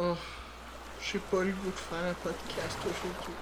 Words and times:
Oh, 0.00 0.14
j'ai 1.02 1.18
pas 1.18 1.42
le 1.42 1.50
goût 1.50 1.70
de 1.70 1.76
faire 1.76 2.04
un 2.10 2.14
podcast 2.14 2.78
aujourd'hui. 2.84 3.34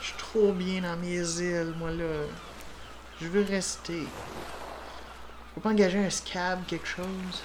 Je 0.00 0.06
suis 0.06 0.16
trop 0.16 0.52
bien 0.52 0.82
dans 0.82 0.96
mes 0.98 1.18
îles, 1.40 1.74
moi 1.76 1.90
là. 1.90 2.26
Je 3.20 3.26
veux 3.26 3.42
rester. 3.42 4.06
Faut 5.52 5.60
pas 5.60 5.70
engager 5.70 5.98
un 5.98 6.10
scab, 6.10 6.64
quelque 6.64 6.86
chose. 6.86 7.42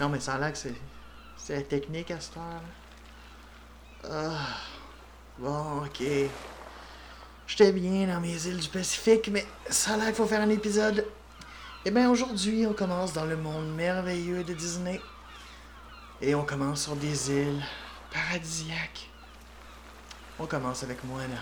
Non, 0.00 0.08
mais 0.08 0.20
ça 0.20 0.36
a 0.36 0.54
c'est. 0.54 0.74
C'est 1.36 1.56
la 1.56 1.62
technique 1.62 2.10
à 2.12 2.18
cette 2.18 2.38
heure. 2.38 2.62
Ah. 4.10 4.56
Bon, 5.38 5.84
ok. 5.84 6.02
J'étais 7.46 7.72
bien 7.72 8.06
dans 8.06 8.20
mes 8.20 8.46
îles 8.46 8.60
du 8.60 8.68
Pacifique, 8.68 9.28
mais 9.30 9.46
ça 9.68 9.92
a 9.92 9.96
l'air 9.98 10.06
qu'il 10.06 10.14
faut 10.14 10.26
faire 10.26 10.40
un 10.40 10.48
épisode. 10.48 11.06
Eh 11.84 11.90
bien, 11.90 12.10
aujourd'hui, 12.10 12.66
on 12.66 12.72
commence 12.72 13.12
dans 13.12 13.26
le 13.26 13.36
monde 13.36 13.74
merveilleux 13.74 14.44
de 14.44 14.54
Disney. 14.54 14.98
Et 16.22 16.34
on 16.34 16.44
commence 16.44 16.82
sur 16.82 16.96
des 16.96 17.30
îles 17.30 17.62
paradisiaques. 18.12 19.08
On 20.38 20.44
commence 20.44 20.82
avec 20.82 21.02
Moana. 21.04 21.40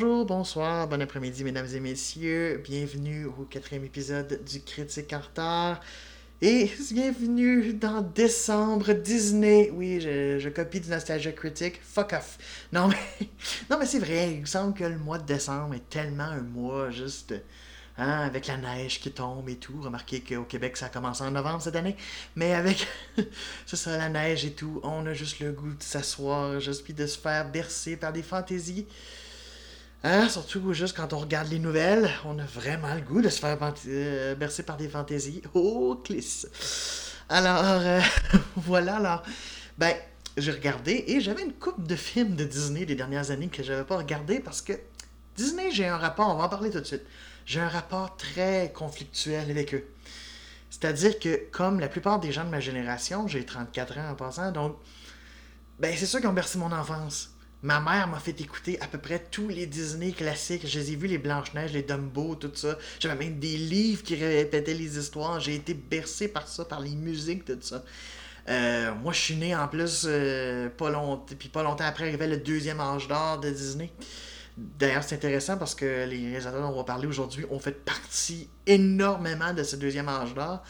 Bonjour, 0.00 0.24
bonsoir, 0.24 0.88
bon 0.88 1.02
après-midi, 1.02 1.44
mesdames 1.44 1.66
et 1.74 1.78
messieurs. 1.78 2.62
Bienvenue 2.64 3.26
au 3.26 3.44
quatrième 3.44 3.84
épisode 3.84 4.42
du 4.50 4.62
Critique 4.62 5.12
en 5.12 5.20
retard. 5.20 5.78
Et 6.40 6.70
bienvenue 6.90 7.74
dans 7.74 8.00
décembre 8.00 8.94
Disney. 8.94 9.70
Oui, 9.74 10.00
je, 10.00 10.48
copie 10.48 10.80
du 10.80 10.88
Nostalgia 10.88 11.32
Critique. 11.32 11.80
Fuck 11.82 12.14
off. 12.14 12.38
Non, 12.72 12.88
mais, 12.88 13.84
c'est 13.84 13.98
vrai, 13.98 14.32
il 14.32 14.40
me 14.40 14.46
semble 14.46 14.72
que 14.72 14.84
le 14.84 14.96
mois 14.96 15.18
de 15.18 15.26
décembre 15.26 15.74
est 15.74 15.90
tellement 15.90 16.24
un 16.24 16.40
mois 16.40 16.90
juste. 16.90 17.34
Hein, 17.98 18.20
avec 18.20 18.46
la 18.46 18.56
neige 18.56 19.00
qui 19.00 19.10
tombe 19.10 19.50
et 19.50 19.56
tout. 19.56 19.82
Remarquez 19.82 20.22
qu'au 20.22 20.44
Québec, 20.44 20.78
ça 20.78 20.86
a 20.86 20.88
commencé 20.88 21.22
en 21.24 21.30
novembre 21.30 21.60
cette 21.60 21.76
année. 21.76 21.96
Mais 22.36 22.54
avec 22.54 22.86
ça, 23.66 23.98
la 23.98 24.08
neige 24.08 24.46
et 24.46 24.52
tout, 24.52 24.80
on 24.82 25.04
a 25.04 25.12
juste 25.12 25.40
le 25.40 25.52
goût 25.52 25.74
de 25.74 25.82
s'asseoir, 25.82 26.58
juste 26.58 26.84
puis 26.84 26.94
de 26.94 27.06
se 27.06 27.18
faire 27.18 27.50
bercer 27.50 27.98
par 27.98 28.14
des 28.14 28.22
fantaisies. 28.22 28.86
Hein, 30.02 30.28
surtout 30.30 30.72
juste 30.72 30.96
quand 30.96 31.12
on 31.12 31.18
regarde 31.18 31.48
les 31.48 31.58
nouvelles, 31.58 32.10
on 32.24 32.38
a 32.38 32.44
vraiment 32.44 32.94
le 32.94 33.02
goût 33.02 33.20
de 33.20 33.28
se 33.28 33.38
faire 33.38 33.58
euh, 33.86 34.34
bercer 34.34 34.62
par 34.62 34.78
des 34.78 34.88
fantaisies. 34.88 35.42
Oh, 35.52 36.00
clisse. 36.02 36.46
Alors, 37.28 37.62
euh, 37.62 38.00
voilà, 38.56 38.96
alors. 38.96 39.22
Ben, 39.76 39.94
j'ai 40.36 40.52
regardé 40.52 41.04
et 41.06 41.20
j'avais 41.20 41.42
une 41.42 41.52
coupe 41.52 41.86
de 41.86 41.96
films 41.96 42.34
de 42.34 42.44
Disney 42.44 42.86
des 42.86 42.94
dernières 42.94 43.30
années 43.30 43.48
que 43.48 43.62
j'avais 43.62 43.84
pas 43.84 43.98
regardé 43.98 44.40
parce 44.40 44.62
que 44.62 44.72
Disney, 45.36 45.70
j'ai 45.70 45.86
un 45.86 45.96
rapport, 45.96 46.28
on 46.28 46.36
va 46.36 46.44
en 46.44 46.48
parler 46.48 46.70
tout 46.70 46.80
de 46.80 46.84
suite. 46.84 47.04
J'ai 47.46 47.60
un 47.60 47.68
rapport 47.68 48.16
très 48.16 48.72
conflictuel 48.74 49.50
avec 49.50 49.74
eux. 49.74 49.84
C'est-à-dire 50.70 51.18
que, 51.18 51.50
comme 51.50 51.80
la 51.80 51.88
plupart 51.88 52.20
des 52.20 52.32
gens 52.32 52.44
de 52.44 52.50
ma 52.50 52.60
génération, 52.60 53.26
j'ai 53.26 53.44
34 53.44 53.98
ans 53.98 54.10
en 54.10 54.14
passant, 54.14 54.52
donc, 54.52 54.76
ben, 55.78 55.94
c'est 55.96 56.06
ceux 56.06 56.20
qui 56.20 56.26
ont 56.26 56.32
bercé 56.32 56.58
mon 56.58 56.72
enfance. 56.72 57.29
Ma 57.62 57.78
mère 57.78 58.08
m'a 58.08 58.18
fait 58.18 58.40
écouter 58.40 58.80
à 58.80 58.86
peu 58.86 58.96
près 58.96 59.18
tous 59.18 59.48
les 59.48 59.66
Disney 59.66 60.12
classiques. 60.12 60.66
Je 60.66 60.78
les 60.78 60.92
ai 60.92 60.96
vus, 60.96 61.08
les 61.08 61.18
Blanches-Neiges, 61.18 61.72
les 61.72 61.82
Dumbo, 61.82 62.34
tout 62.34 62.50
ça. 62.54 62.78
J'avais 62.98 63.16
même 63.16 63.38
des 63.38 63.58
livres 63.58 64.02
qui 64.02 64.14
répétaient 64.16 64.72
les 64.72 64.98
histoires. 64.98 65.40
J'ai 65.40 65.56
été 65.56 65.74
bercé 65.74 66.28
par 66.28 66.48
ça, 66.48 66.64
par 66.64 66.80
les 66.80 66.94
musiques, 66.94 67.44
tout 67.44 67.58
ça. 67.60 67.84
Euh, 68.48 68.94
moi, 68.94 69.12
je 69.12 69.20
suis 69.20 69.36
né 69.36 69.54
en 69.54 69.68
plus, 69.68 70.06
euh, 70.08 70.70
pas, 70.70 70.88
longtemps, 70.88 71.34
puis 71.38 71.50
pas 71.50 71.62
longtemps 71.62 71.84
après 71.84 72.08
arrivait 72.08 72.28
le 72.28 72.38
deuxième 72.38 72.80
âge 72.80 73.06
d'or 73.08 73.38
de 73.38 73.50
Disney. 73.50 73.92
D'ailleurs, 74.56 75.04
c'est 75.04 75.16
intéressant 75.16 75.58
parce 75.58 75.74
que 75.74 75.84
les 75.84 76.16
réalisateurs 76.16 76.62
dont 76.62 76.72
on 76.72 76.76
va 76.76 76.84
parler 76.84 77.06
aujourd'hui 77.06 77.44
ont 77.50 77.58
fait 77.58 77.72
partie 77.84 78.48
énormément 78.66 79.52
de 79.52 79.62
ce 79.62 79.76
deuxième 79.76 80.08
âge 80.08 80.34
d'or. 80.34 80.62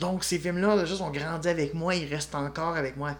Donc, 0.00 0.24
ces 0.24 0.38
films-là, 0.38 0.84
juste, 0.84 1.00
ont 1.00 1.10
grandi 1.10 1.48
avec 1.48 1.72
moi, 1.72 1.94
ils 1.94 2.12
restent 2.12 2.34
encore 2.34 2.76
avec 2.76 2.96
moi. 2.96 3.16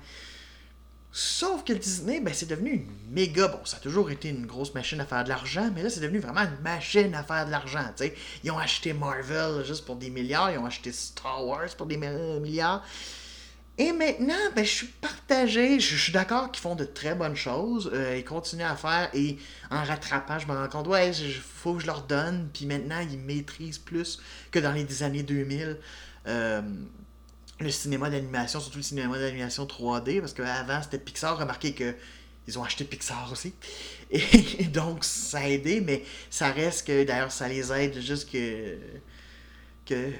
Sauf 1.16 1.62
que 1.62 1.72
Disney, 1.72 2.18
ben, 2.18 2.34
c'est 2.34 2.48
devenu 2.48 2.72
une 2.72 3.14
méga. 3.14 3.46
Bon, 3.46 3.60
ça 3.64 3.76
a 3.76 3.80
toujours 3.80 4.10
été 4.10 4.30
une 4.30 4.46
grosse 4.46 4.74
machine 4.74 5.00
à 5.00 5.06
faire 5.06 5.22
de 5.22 5.28
l'argent, 5.28 5.70
mais 5.72 5.84
là, 5.84 5.88
c'est 5.88 6.00
devenu 6.00 6.18
vraiment 6.18 6.40
une 6.40 6.60
machine 6.60 7.14
à 7.14 7.22
faire 7.22 7.46
de 7.46 7.52
l'argent. 7.52 7.84
Ils 8.42 8.50
ont 8.50 8.58
acheté 8.58 8.92
Marvel 8.92 9.64
juste 9.64 9.84
pour 9.84 9.94
des 9.94 10.10
milliards, 10.10 10.50
ils 10.50 10.58
ont 10.58 10.66
acheté 10.66 10.90
Star 10.90 11.46
Wars 11.46 11.68
pour 11.78 11.86
des 11.86 11.96
milliards. 11.96 12.84
Et 13.78 13.92
maintenant, 13.92 14.34
ben, 14.56 14.64
je 14.64 14.70
suis 14.70 14.86
partagé. 14.88 15.78
Je, 15.78 15.94
suis 15.94 16.12
d'accord 16.12 16.50
qu'ils 16.50 16.62
font 16.62 16.74
de 16.74 16.84
très 16.84 17.14
bonnes 17.14 17.36
choses. 17.36 17.88
Euh, 17.94 18.16
ils 18.16 18.24
continuent 18.24 18.64
à 18.64 18.74
faire 18.74 19.08
et 19.14 19.38
en 19.70 19.84
rattrapant, 19.84 20.40
je 20.40 20.48
me 20.48 20.52
rends 20.52 20.68
compte, 20.68 20.88
ouais, 20.88 21.12
il 21.12 21.32
faut 21.32 21.74
que 21.74 21.80
je 21.80 21.86
leur 21.86 22.02
donne. 22.02 22.48
Puis 22.52 22.66
maintenant, 22.66 22.98
ils 22.98 23.20
maîtrisent 23.20 23.78
plus 23.78 24.20
que 24.50 24.58
dans 24.58 24.72
les 24.72 25.04
années 25.04 25.22
2000. 25.22 25.78
Euh, 26.26 26.62
le 27.60 27.70
cinéma 27.70 28.10
d'animation, 28.10 28.60
surtout 28.60 28.78
le 28.78 28.82
cinéma 28.82 29.18
d'animation 29.18 29.64
3D, 29.64 30.20
parce 30.20 30.32
qu'avant 30.32 30.82
c'était 30.82 30.98
Pixar, 30.98 31.38
remarquez 31.38 31.72
que 31.72 31.94
ils 32.46 32.58
ont 32.58 32.64
acheté 32.64 32.84
Pixar 32.84 33.30
aussi. 33.32 33.54
Et 34.10 34.64
donc 34.72 35.04
ça 35.04 35.38
a 35.38 35.48
aidé, 35.48 35.80
mais 35.80 36.04
ça 36.30 36.50
reste 36.50 36.86
que 36.86 37.04
d'ailleurs 37.04 37.32
ça 37.32 37.48
les 37.48 37.72
aide 37.72 38.00
juste 38.00 38.30
que 38.30 38.76
que 39.86 40.10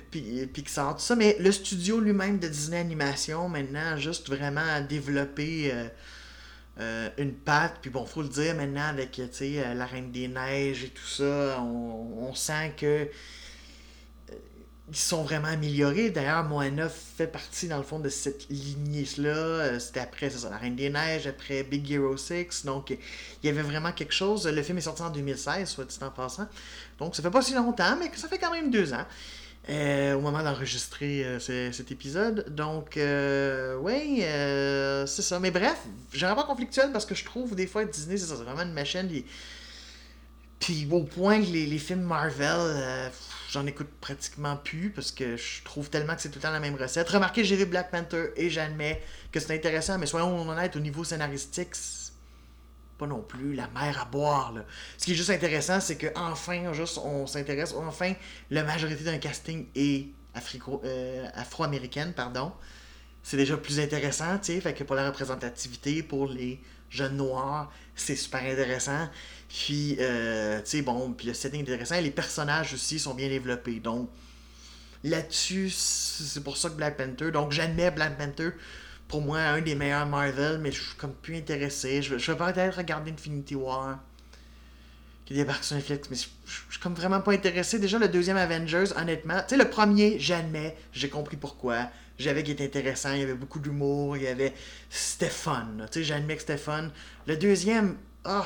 Pixar, 0.47 0.97
tout 0.97 1.03
ça. 1.03 1.17
Mais 1.17 1.37
le 1.41 1.50
studio 1.50 1.99
lui-même 1.99 2.39
de 2.39 2.49
Disney 2.49 2.78
Animation, 2.78 3.49
maintenant, 3.49 3.97
juste 3.97 4.28
vraiment 4.28 4.81
développer 4.87 5.72
euh, 5.72 5.89
euh, 6.81 7.09
une 7.16 7.33
patte. 7.33 7.78
Puis 7.81 7.91
bon, 7.91 8.05
faut 8.05 8.21
le 8.21 8.28
dire 8.28 8.55
maintenant, 8.55 8.89
avec 8.89 9.21
sais, 9.33 9.75
La 9.75 9.87
Reine 9.87 10.12
des 10.12 10.28
Neiges 10.28 10.84
et 10.84 10.91
tout 10.91 11.06
ça, 11.06 11.62
on 11.62 12.34
sent 12.34 12.75
que 12.77 13.09
ils 14.91 14.97
sont 14.97 15.22
vraiment 15.22 15.49
améliorés. 15.49 16.11
D'ailleurs, 16.11 16.45
Moana 16.45 16.89
fait 16.91 17.27
partie, 17.27 17.69
dans 17.69 17.78
le 17.78 17.84
fond, 17.84 17.99
de 17.99 18.11
cette 18.11 18.49
lignée-là. 18.50 19.28
Euh, 19.28 19.78
c'était 19.78 20.00
après, 20.00 20.28
ça, 20.28 20.50
La 20.50 20.59
Reine 20.59 20.77
des 20.77 20.91
Neiges, 20.91 21.27
après 21.27 21.62
Big 21.62 21.91
Hero 21.91 22.17
6. 22.17 22.67
Donc, 22.67 22.91
il 22.91 22.99
y 23.43 23.49
avait 23.49 23.62
vraiment 23.62 23.93
quelque 23.93 24.12
chose. 24.12 24.47
Le 24.47 24.62
film 24.62 24.77
est 24.77 24.83
sorti 24.83 25.00
en 25.00 25.09
2016, 25.09 25.69
soit 25.69 25.87
dit 25.87 25.97
en 26.03 26.11
passant. 26.11 26.49
Donc, 26.99 27.17
ça 27.17 27.22
fait 27.22 27.31
pas 27.31 27.41
si 27.41 27.55
longtemps, 27.55 27.97
mais 27.99 28.11
ça 28.15 28.28
fait 28.28 28.39
quand 28.39 28.53
même 28.53 28.71
deux 28.71 28.93
ans. 28.93 29.06
Euh, 29.71 30.12
au 30.12 30.21
moment 30.21 30.43
d'enregistrer 30.43 31.25
euh, 31.25 31.39
cet 31.72 31.91
épisode. 31.91 32.55
Donc, 32.55 32.99
oui, 33.81 34.22
c'est 35.06 35.22
ça. 35.22 35.41
Mais 35.41 35.51
bref, 35.51 35.78
j'ai 36.12 36.27
un 36.27 36.28
rapport 36.28 36.47
conflictuel 36.47 36.93
parce 36.93 37.06
que 37.06 37.15
je 37.15 37.25
trouve 37.25 37.55
des 37.55 37.66
fois 37.66 37.87
Disney, 37.87 38.19
c'est 38.19 38.34
vraiment 38.34 38.62
une 38.62 38.75
machine. 38.75 39.09
Puis 40.61 40.87
au 40.91 41.05
point 41.05 41.41
que 41.43 41.51
les 41.51 41.78
films 41.78 42.03
Marvel, 42.03 43.11
j'en 43.54 43.66
écoute 43.66 43.88
pratiquement 44.00 44.56
plus 44.56 44.91
parce 44.91 45.12
que 45.12 45.37
je 45.37 45.62
trouve 45.62 45.88
tellement 45.88 46.16
que 46.16 46.22
c'est 46.22 46.28
tout 46.28 46.38
le 46.38 46.42
temps 46.42 46.50
la 46.50 46.59
même 46.59 46.75
recette. 46.75 47.09
Remarquez, 47.09 47.44
j'ai 47.44 47.54
vu 47.54 47.66
Black 47.66 47.91
Panther 47.91 48.31
et 48.37 48.50
j'admets 48.50 49.00
que 49.31 49.38
c'est 49.38 49.54
intéressant, 49.54 49.97
mais 49.97 50.06
soyons 50.06 50.48
honnêtes, 50.48 50.75
au 50.75 50.81
niveau 50.81 51.04
scénaristique, 51.04 51.75
pas 52.98 53.06
non 53.06 53.22
plus 53.22 53.54
la 53.54 53.69
mer 53.69 54.03
à 54.03 54.06
boire. 54.06 54.53
Là. 54.53 54.65
Ce 54.98 55.04
qui 55.04 55.12
est 55.12 55.15
juste 55.15 55.31
intéressant, 55.31 55.78
c'est 55.78 55.97
que 55.97 56.09
enfin, 56.16 56.72
juste, 56.72 56.98
on 56.98 57.28
s'intéresse, 57.28 57.72
enfin, 57.77 58.15
la 58.51 58.65
majorité 58.65 59.04
d'un 59.04 59.18
casting 59.18 59.68
est 59.77 60.09
euh, 60.84 61.28
afro-américaine, 61.34 62.12
pardon. 62.12 62.53
C'est 63.22 63.36
déjà 63.36 63.56
plus 63.56 63.78
intéressant, 63.78 64.36
tu 64.39 64.53
sais, 64.53 64.60
fait 64.60 64.74
que 64.74 64.83
pour 64.83 64.97
la 64.97 65.06
représentativité, 65.06 66.03
pour 66.03 66.27
les 66.27 66.60
jeunes 66.91 67.16
noirs, 67.16 67.72
c'est 67.95 68.16
super 68.16 68.42
intéressant. 68.42 69.09
Puis, 69.54 69.97
euh, 70.01 70.59
tu 70.62 70.71
sais, 70.71 70.83
bon, 70.83 71.12
puis 71.12 71.28
le 71.28 71.34
setting 71.34 71.60
est 71.60 71.62
intéressant. 71.62 71.95
Et 71.95 72.01
les 72.01 72.10
personnages 72.10 72.74
aussi 72.74 72.98
sont 72.98 73.15
bien 73.15 73.28
développés. 73.28 73.78
Donc, 73.78 74.10
là-dessus, 75.04 75.71
c'est 75.71 76.42
pour 76.42 76.56
ça 76.56 76.71
que 76.71 76.74
Black 76.74 76.97
Panther. 76.97 77.30
Donc, 77.30 77.53
j'admets 77.53 77.92
Black 77.92 78.18
Panther 78.18 78.51
pour 79.06 79.22
moi 79.22 79.39
un 79.39 79.60
des 79.60 79.77
meilleurs 79.77 80.06
Marvel, 80.06 80.59
mais 80.59 80.72
je 80.72 80.83
suis 80.83 80.97
comme 80.97 81.15
plus 81.15 81.36
intéressé. 81.36 82.03
Je, 82.03 82.16
vais 82.16 82.36
peut-être 82.36 82.78
regarder 82.78 83.12
Infinity 83.12 83.54
War 83.54 84.01
qui 85.24 85.34
débarque 85.34 85.62
sur 85.62 85.77
Netflix, 85.77 86.09
mais 86.10 86.16
je, 86.16 86.27
je, 86.47 86.72
suis 86.72 86.80
comme 86.80 86.95
vraiment 86.95 87.21
pas 87.21 87.33
intéressé. 87.33 87.78
Déjà, 87.78 88.01
le 88.01 88.09
deuxième 88.09 88.36
Avengers, 88.36 88.92
honnêtement, 88.97 89.41
tu 89.42 89.51
sais, 89.51 89.56
le 89.56 89.71
premier, 89.71 90.18
j'admets, 90.18 90.77
j'ai 90.92 91.09
compris 91.09 91.36
pourquoi. 91.36 91.91
J'avais 92.18 92.42
qu'il 92.42 92.54
était 92.54 92.65
intéressant, 92.65 93.12
il 93.12 93.21
y 93.21 93.22
avait 93.22 93.34
beaucoup 93.34 93.60
d'humour, 93.60 94.16
il 94.16 94.24
y 94.24 94.27
avait. 94.27 94.53
C'était 94.91 95.30
fun, 95.30 95.68
tu 95.92 96.01
sais, 96.01 96.04
j'admets 96.04 96.34
que 96.34 96.42
c'était. 96.42 96.60
Le 97.27 97.36
deuxième, 97.36 97.97
oh, 98.27 98.42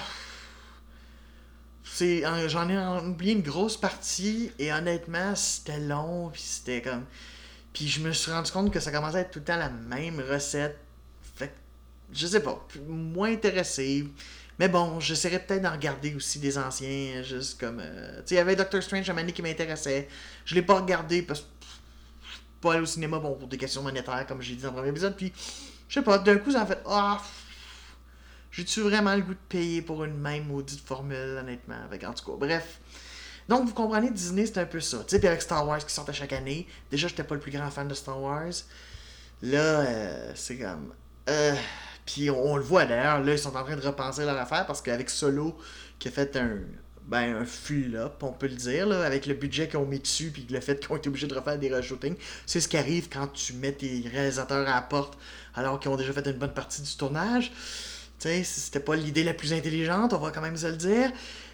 c'est 1.92 2.22
j'en 2.48 2.68
ai 2.68 3.06
oublié 3.06 3.32
une 3.32 3.42
grosse 3.42 3.76
partie 3.76 4.52
et 4.58 4.72
honnêtement 4.72 5.34
c'était 5.34 5.80
long 5.80 6.30
puis 6.30 6.42
c'était 6.42 6.82
comme 6.82 7.04
puis 7.72 7.88
je 7.88 8.00
me 8.00 8.12
suis 8.12 8.32
rendu 8.32 8.50
compte 8.50 8.72
que 8.72 8.80
ça 8.80 8.90
commençait 8.90 9.18
à 9.18 9.20
être 9.20 9.30
tout 9.30 9.38
le 9.38 9.44
temps 9.44 9.56
la 9.56 9.68
même 9.70 10.20
recette. 10.20 10.78
Fait 11.36 11.52
je 12.12 12.26
sais 12.26 12.40
pas 12.40 12.66
moins 12.88 13.32
intéressé. 13.32 14.06
Mais 14.58 14.68
bon 14.68 14.98
j'essaierais 14.98 15.38
peut-être 15.38 15.62
d'en 15.62 15.72
regarder 15.72 16.14
aussi 16.14 16.40
des 16.40 16.58
anciens 16.58 17.22
juste 17.22 17.60
comme 17.60 17.80
euh, 17.80 18.16
tu 18.18 18.28
sais 18.28 18.34
il 18.34 18.38
y 18.38 18.40
avait 18.40 18.56
Doctor 18.56 18.82
Strange 18.82 19.08
à 19.08 19.12
Mani 19.12 19.32
qui 19.32 19.42
m'intéressait. 19.42 20.08
Je 20.44 20.54
l'ai 20.54 20.62
pas 20.62 20.80
regardé 20.80 21.22
parce 21.22 21.40
que 21.40 21.46
pas 22.60 22.72
aller 22.72 22.82
au 22.82 22.86
cinéma 22.86 23.20
bon 23.20 23.36
pour 23.36 23.46
des 23.46 23.56
questions 23.56 23.82
monétaires 23.82 24.26
comme 24.26 24.42
j'ai 24.42 24.56
dit 24.56 24.62
dans 24.62 24.70
le 24.70 24.74
premier 24.74 24.88
épisode 24.88 25.16
puis 25.16 25.32
je 25.88 25.94
sais 25.94 26.02
pas 26.02 26.18
d'un 26.18 26.38
coup 26.38 26.50
ça 26.50 26.62
a 26.62 26.66
fait 26.66 26.80
ah 26.86 27.22
j'ai-tu 28.58 28.80
vraiment 28.80 29.14
le 29.14 29.22
goût 29.22 29.34
de 29.34 29.48
payer 29.48 29.82
pour 29.82 30.02
une 30.02 30.18
même 30.18 30.46
maudite 30.46 30.84
formule, 30.84 31.38
honnêtement? 31.38 31.76
Avec, 31.84 32.02
en 32.02 32.12
tout 32.12 32.28
cas, 32.28 32.36
bref. 32.36 32.80
Donc, 33.48 33.68
vous 33.68 33.72
comprenez, 33.72 34.10
Disney, 34.10 34.46
c'est 34.46 34.58
un 34.58 34.66
peu 34.66 34.80
ça. 34.80 34.98
Tu 34.98 35.04
sais, 35.10 35.20
puis 35.20 35.28
avec 35.28 35.42
Star 35.42 35.64
Wars 35.64 35.78
qui 35.78 35.94
sort 35.94 36.08
à 36.08 36.12
chaque 36.12 36.32
année, 36.32 36.66
déjà, 36.90 37.06
j'étais 37.06 37.22
pas 37.22 37.36
le 37.36 37.40
plus 37.40 37.52
grand 37.52 37.70
fan 37.70 37.86
de 37.86 37.94
Star 37.94 38.20
Wars. 38.20 38.50
Là, 39.42 39.58
euh, 39.60 40.32
c'est 40.34 40.58
comme. 40.58 40.92
Euh, 41.30 41.54
puis 42.04 42.30
on, 42.30 42.56
le 42.56 42.62
voit 42.64 42.84
d'ailleurs, 42.84 43.20
là, 43.20 43.32
ils 43.32 43.38
sont 43.38 43.56
en 43.56 43.62
train 43.62 43.76
de 43.76 43.86
repenser 43.86 44.24
leur 44.24 44.36
affaire 44.36 44.66
parce 44.66 44.82
qu'avec 44.82 45.08
Solo, 45.08 45.56
qui 46.00 46.08
a 46.08 46.10
fait 46.10 46.36
un. 46.36 46.58
Ben, 47.06 47.36
un 47.36 47.44
flop, 47.46 48.10
on 48.20 48.32
peut 48.32 48.48
le 48.48 48.56
dire, 48.56 48.86
là, 48.86 49.02
avec 49.04 49.24
le 49.24 49.32
budget 49.34 49.74
ont 49.76 49.86
mis 49.86 50.00
dessus, 50.00 50.30
puis 50.30 50.46
le 50.50 50.60
fait 50.60 50.78
qu'ils 50.80 50.92
ont 50.92 50.96
été 50.96 51.08
obligés 51.08 51.28
de 51.28 51.34
refaire 51.34 51.58
des 51.58 51.72
reshootings. 51.72 52.16
C'est 52.44 52.60
ce 52.60 52.66
qui 52.66 52.76
arrive 52.76 53.08
quand 53.08 53.28
tu 53.28 53.52
mets 53.52 53.72
tes 53.72 54.04
réalisateurs 54.12 54.68
à 54.68 54.74
la 54.74 54.82
porte 54.82 55.16
alors 55.54 55.78
qu'ils 55.78 55.92
ont 55.92 55.96
déjà 55.96 56.12
fait 56.12 56.26
une 56.26 56.38
bonne 56.38 56.52
partie 56.52 56.82
du 56.82 56.96
tournage. 56.96 57.52
Sais, 58.18 58.42
c'était 58.42 58.80
pas 58.80 58.96
l'idée 58.96 59.22
la 59.22 59.34
plus 59.34 59.52
intelligente, 59.52 60.12
on 60.12 60.18
va 60.18 60.30
quand 60.30 60.40
même 60.40 60.56
se 60.56 60.66
le 60.66 60.76
dire. 60.76 61.10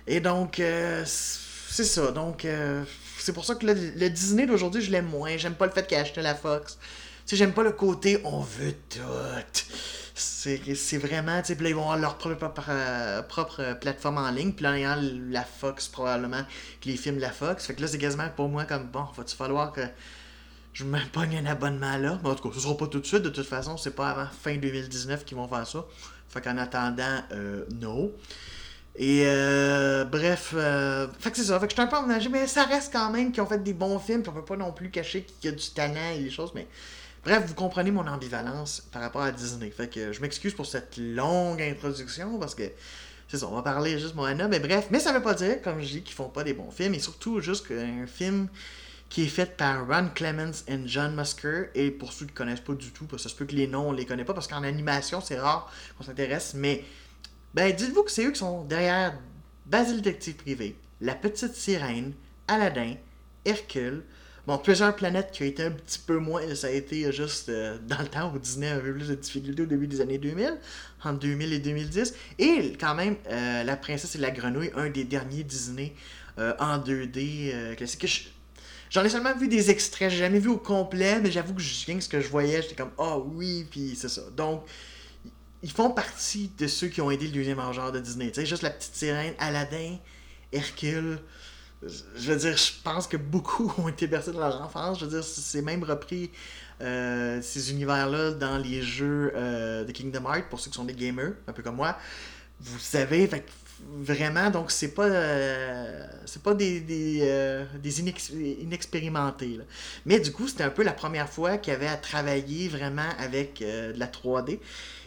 Et 0.07 0.21
donc, 0.21 0.61
euh, 0.61 1.03
c'est 1.05 1.85
ça. 1.85 2.11
Donc, 2.11 2.45
euh, 2.45 2.85
c'est 3.19 3.33
pour 3.33 3.45
ça 3.45 3.55
que 3.55 3.67
le, 3.67 4.11
Disney 4.11 4.47
d'aujourd'hui, 4.47 4.81
je 4.81 4.91
l'aime 4.91 5.09
moins. 5.09 5.37
J'aime 5.37 5.55
pas 5.55 5.67
le 5.67 5.73
fait 5.73 5.91
ait 5.93 5.97
acheté 5.97 6.23
la 6.23 6.35
Fox. 6.35 6.79
Tu 7.27 7.31
sais, 7.31 7.37
j'aime 7.37 7.53
pas 7.53 7.63
le 7.63 7.73
côté 7.73 8.21
on 8.25 8.41
veut 8.41 8.75
tout. 8.89 9.01
C'est 10.15 10.99
vraiment, 10.99 11.43
tu 11.43 11.53
ils 11.53 11.75
vont 11.75 11.91
avoir 11.91 11.99
leur 11.99 12.19
propre, 12.19 12.67
euh, 12.69 13.23
propre 13.23 13.77
plateforme 13.81 14.19
en 14.19 14.31
ligne, 14.31 14.53
puis 14.53 14.63
là, 14.63 14.79
ayant 14.79 14.97
la 15.31 15.43
Fox, 15.43 15.89
probablement, 15.89 16.43
que 16.81 16.89
les 16.89 16.97
films 16.97 17.17
de 17.17 17.21
la 17.21 17.33
Fox. 17.33 17.67
Fait 17.67 17.75
que 17.75 17.81
là, 17.81 17.89
c'est 17.89 17.99
quasiment 17.99 18.29
pour 18.37 18.49
moi 18.49 18.65
comme, 18.65 18.87
bon, 18.87 19.07
va-tu 19.17 19.35
falloir 19.35 19.73
que 19.73 19.81
je 20.73 20.85
me 20.85 20.99
pogne 21.13 21.39
un 21.39 21.47
abonnement 21.47 21.97
là? 21.97 22.21
Mais 22.23 22.31
en 22.31 22.35
tout 22.35 22.49
cas, 22.49 22.55
ce 22.55 22.61
sera 22.61 22.77
pas 22.77 22.87
tout 22.87 23.01
de 23.01 23.07
suite, 23.07 23.23
de 23.23 23.31
toute 23.31 23.47
façon, 23.47 23.77
c'est 23.77 23.95
pas 23.95 24.11
avant 24.11 24.27
fin 24.27 24.57
2019 24.57 25.25
qu'ils 25.25 25.37
vont 25.37 25.49
faire 25.49 25.67
ça. 25.67 25.85
Fait 26.35 26.41
qu'en 26.41 26.59
attendant, 26.59 27.23
euh, 27.31 27.65
non. 27.81 28.11
Et 28.97 29.23
euh, 29.25 30.05
bref, 30.05 30.53
euh, 30.55 31.07
fait 31.21 31.31
que 31.31 31.37
c'est 31.37 31.45
ça. 31.45 31.61
Fait 31.61 31.67
que 31.67 31.71
je 31.71 31.77
suis 31.77 31.83
un 31.83 31.87
peu 31.87 31.97
enragé, 31.97 32.29
mais 32.29 32.49
ça 32.49 32.65
reste 32.65 32.93
quand 32.93 33.11
même 33.11 33.31
qu'ils 33.31 33.43
ont 33.43 33.47
fait 33.47 33.63
des 33.63 33.73
bons 33.73 34.01
films. 34.01 34.23
Puis 34.23 34.31
on 34.31 34.35
peut 34.35 34.45
pas 34.45 34.57
non 34.57 34.73
plus 34.73 34.91
cacher 34.91 35.23
qu'il 35.23 35.51
y 35.51 35.53
a 35.53 35.57
du 35.57 35.71
talent 35.71 36.11
et 36.17 36.19
des 36.19 36.31
choses. 36.31 36.51
Mais 36.57 36.67
bref, 37.25 37.45
vous 37.47 37.55
comprenez 37.55 37.93
mon 37.93 38.07
ambivalence 38.09 38.83
par 38.93 39.03
rapport 39.03 39.23
à 39.23 39.31
Disney. 39.31 39.71
Fait 39.71 39.89
que 39.89 40.13
je 40.13 40.21
m'excuse 40.21 40.55
pour 40.55 40.67
cette 40.67 40.97
longue 40.97 41.63
introduction 41.63 42.37
parce 42.41 42.57
que 42.57 42.65
c'est 43.29 43.39
ça, 43.39 43.47
on 43.47 43.55
va 43.55 43.63
parler 43.63 43.97
juste 44.01 44.17
Moana. 44.17 44.49
Mais 44.49 44.59
bref, 44.59 44.89
mais 44.91 44.99
ça 44.99 45.13
veut 45.13 45.23
pas 45.23 45.35
dire, 45.35 45.63
comme 45.63 45.81
je 45.81 45.87
dis, 45.87 46.03
qu'ils 46.03 46.17
font 46.17 46.29
pas 46.29 46.43
des 46.43 46.55
bons 46.55 46.73
films. 46.73 46.95
Et 46.95 47.01
surtout, 47.01 47.41
juste 47.41 47.69
qu'un 47.69 48.09
film 48.09 48.49
qui 49.15 49.23
est 49.23 49.29
fait 49.29 49.57
par 49.57 49.87
Ron 49.87 50.09
Clements 50.13 50.65
et 50.67 50.77
John 50.87 51.15
Musker. 51.15 51.71
Et 51.77 51.93
pour 51.93 52.13
ceux 52.13 52.27
qui 52.27 52.33
ne 52.33 52.37
connaissent 52.37 52.59
pas 52.59 52.75
du 52.75 52.91
tout, 52.91 53.05
parce 53.05 53.23
que 53.23 53.29
ça 53.29 53.33
se 53.33 53.39
peut 53.39 53.45
que 53.45 53.55
les 53.55 53.69
noms, 53.69 53.91
on 53.91 53.93
les 53.93 54.07
connaît 54.07 54.25
pas, 54.25 54.35
parce 54.35 54.49
qu'en 54.49 54.65
animation, 54.65 55.21
c'est 55.21 55.39
rare 55.39 55.73
qu'on 55.97 56.03
s'intéresse, 56.03 56.55
mais 56.57 56.83
ben, 57.55 57.73
dites-vous 57.73 58.03
que 58.03 58.11
c'est 58.11 58.27
eux 58.27 58.33
qui 58.33 58.41
sont 58.41 58.65
derrière 58.65 59.17
Basil 59.67 59.99
Detective 59.99 60.35
Privé, 60.35 60.77
La 61.01 61.15
Petite 61.15 61.55
Sirène, 61.55 62.13
Aladdin, 62.49 62.97
Hercule, 63.45 64.03
Bon, 64.49 64.59
plusieurs 64.59 64.95
planètes 64.97 65.31
qui 65.31 65.45
ont 65.45 65.47
été 65.47 65.63
un 65.63 65.71
petit 65.71 66.01
peu 66.01 66.19
moins, 66.19 66.43
ça 66.55 66.67
a 66.67 66.71
été 66.71 67.11
juste 67.13 67.49
euh, 67.49 67.79
dans 67.89 68.01
le 68.01 68.09
temps 68.09 68.31
où 68.35 68.39
Disney 68.39 68.69
avait 68.69 68.93
plus 68.93 69.09
de 69.09 69.15
difficultés 69.15 69.63
au 69.63 69.67
début 69.67 69.87
des 69.87 70.03
années 70.03 70.19
2000, 70.19 70.59
entre 71.03 71.21
2000 71.21 71.53
et 71.53 71.61
2010. 71.61 72.15
Et 72.41 72.73
quand 72.79 72.95
même, 72.95 73.17
euh, 73.31 73.63
La 73.63 73.77
Princesse 73.77 74.17
et 74.17 74.19
la 74.19 74.33
Grenouille, 74.33 74.71
un 74.77 74.91
des 74.91 75.05
derniers 75.05 75.45
Disney 75.45 75.95
euh, 76.39 76.53
en 76.59 76.77
2D 76.77 77.77
classique. 77.77 78.34
J'en 78.95 79.03
ai 79.03 79.09
seulement 79.09 79.35
vu 79.35 79.49
des 79.49 79.73
extraits, 79.73 80.09
j'ai 80.09 80.19
jamais 80.19 80.39
vu 80.39 80.51
au 80.51 80.57
complet, 80.57 81.19
mais 81.19 81.33
j'avoue 81.33 81.53
que 81.53 81.61
rien 81.85 81.97
que 81.97 82.05
ce 82.05 82.09
que 82.09 82.21
je 82.21 82.29
voyais, 82.29 82.63
j'étais 82.63 82.77
comme 82.77 82.93
ah 82.97 83.17
oh, 83.19 83.29
oui, 83.35 83.67
puis 83.69 83.97
c'est 83.97 84.09
ça. 84.09 84.23
Donc 84.37 84.63
ils 85.65 85.73
font 85.73 85.91
partie 85.91 86.53
de 86.57 86.69
ceux 86.69 86.87
qui 86.87 87.01
ont 87.01 87.11
aidé 87.11 87.27
le 87.27 87.33
deuxième 87.33 87.59
genre 87.73 87.91
de 87.91 87.99
Disney. 87.99 88.29
Tu 88.29 88.35
sais, 88.35 88.47
juste 88.47 88.63
la 88.63 88.71
petite 88.71 88.95
sirène, 88.95 89.35
Aladdin, 89.41 89.97
Hercule. 90.53 91.19
Je 91.83 92.33
veux 92.33 92.37
dire, 92.37 92.57
je 92.57 92.71
pense 92.85 93.09
que 93.09 93.17
beaucoup 93.17 93.73
ont 93.79 93.89
été 93.89 94.07
bercés 94.07 94.31
dans 94.31 94.39
leur 94.39 94.63
enfance. 94.63 95.01
Je 95.01 95.07
veux 95.07 95.11
dire, 95.11 95.25
c'est 95.25 95.63
même 95.63 95.83
repris 95.83 96.31
euh, 96.81 97.43
ces 97.43 97.73
univers-là 97.73 98.31
dans 98.31 98.59
les 98.59 98.81
jeux 98.81 99.33
euh, 99.35 99.83
de 99.83 99.91
Kingdom 99.91 100.23
Hearts 100.23 100.49
pour 100.49 100.61
ceux 100.61 100.71
qui 100.71 100.77
sont 100.77 100.85
des 100.85 100.95
gamers, 100.95 101.33
un 101.49 101.53
peu 101.53 101.65
comme 101.65 101.77
moi. 101.77 101.99
Vous 102.61 102.79
savez, 102.79 103.27
fait 103.27 103.45
vraiment, 103.81 104.51
donc 104.51 104.71
c'est 104.71 104.95
pas 104.95 105.05
euh, 105.05 106.07
c'est 106.27 106.43
pas 106.43 106.55
des, 106.55 106.81
des, 106.81 107.21
euh, 107.23 107.65
inexpérimentés. 108.61 109.61
Mais 110.07 110.21
du 110.21 110.33
coup, 110.33 110.49
c'était 110.49 110.65
un 110.65 110.71
peu 110.71 110.83
la 110.83 110.93
première 110.93 111.29
fois 111.29 111.59
qu'ils 111.59 111.73
avaient 111.73 111.89
à 111.89 111.97
travailler 111.97 112.69
vraiment 112.69 113.09
avec 113.19 113.63
euh, 113.63 113.93
de 113.93 113.99
la 113.99 114.07
3D. 114.07 114.59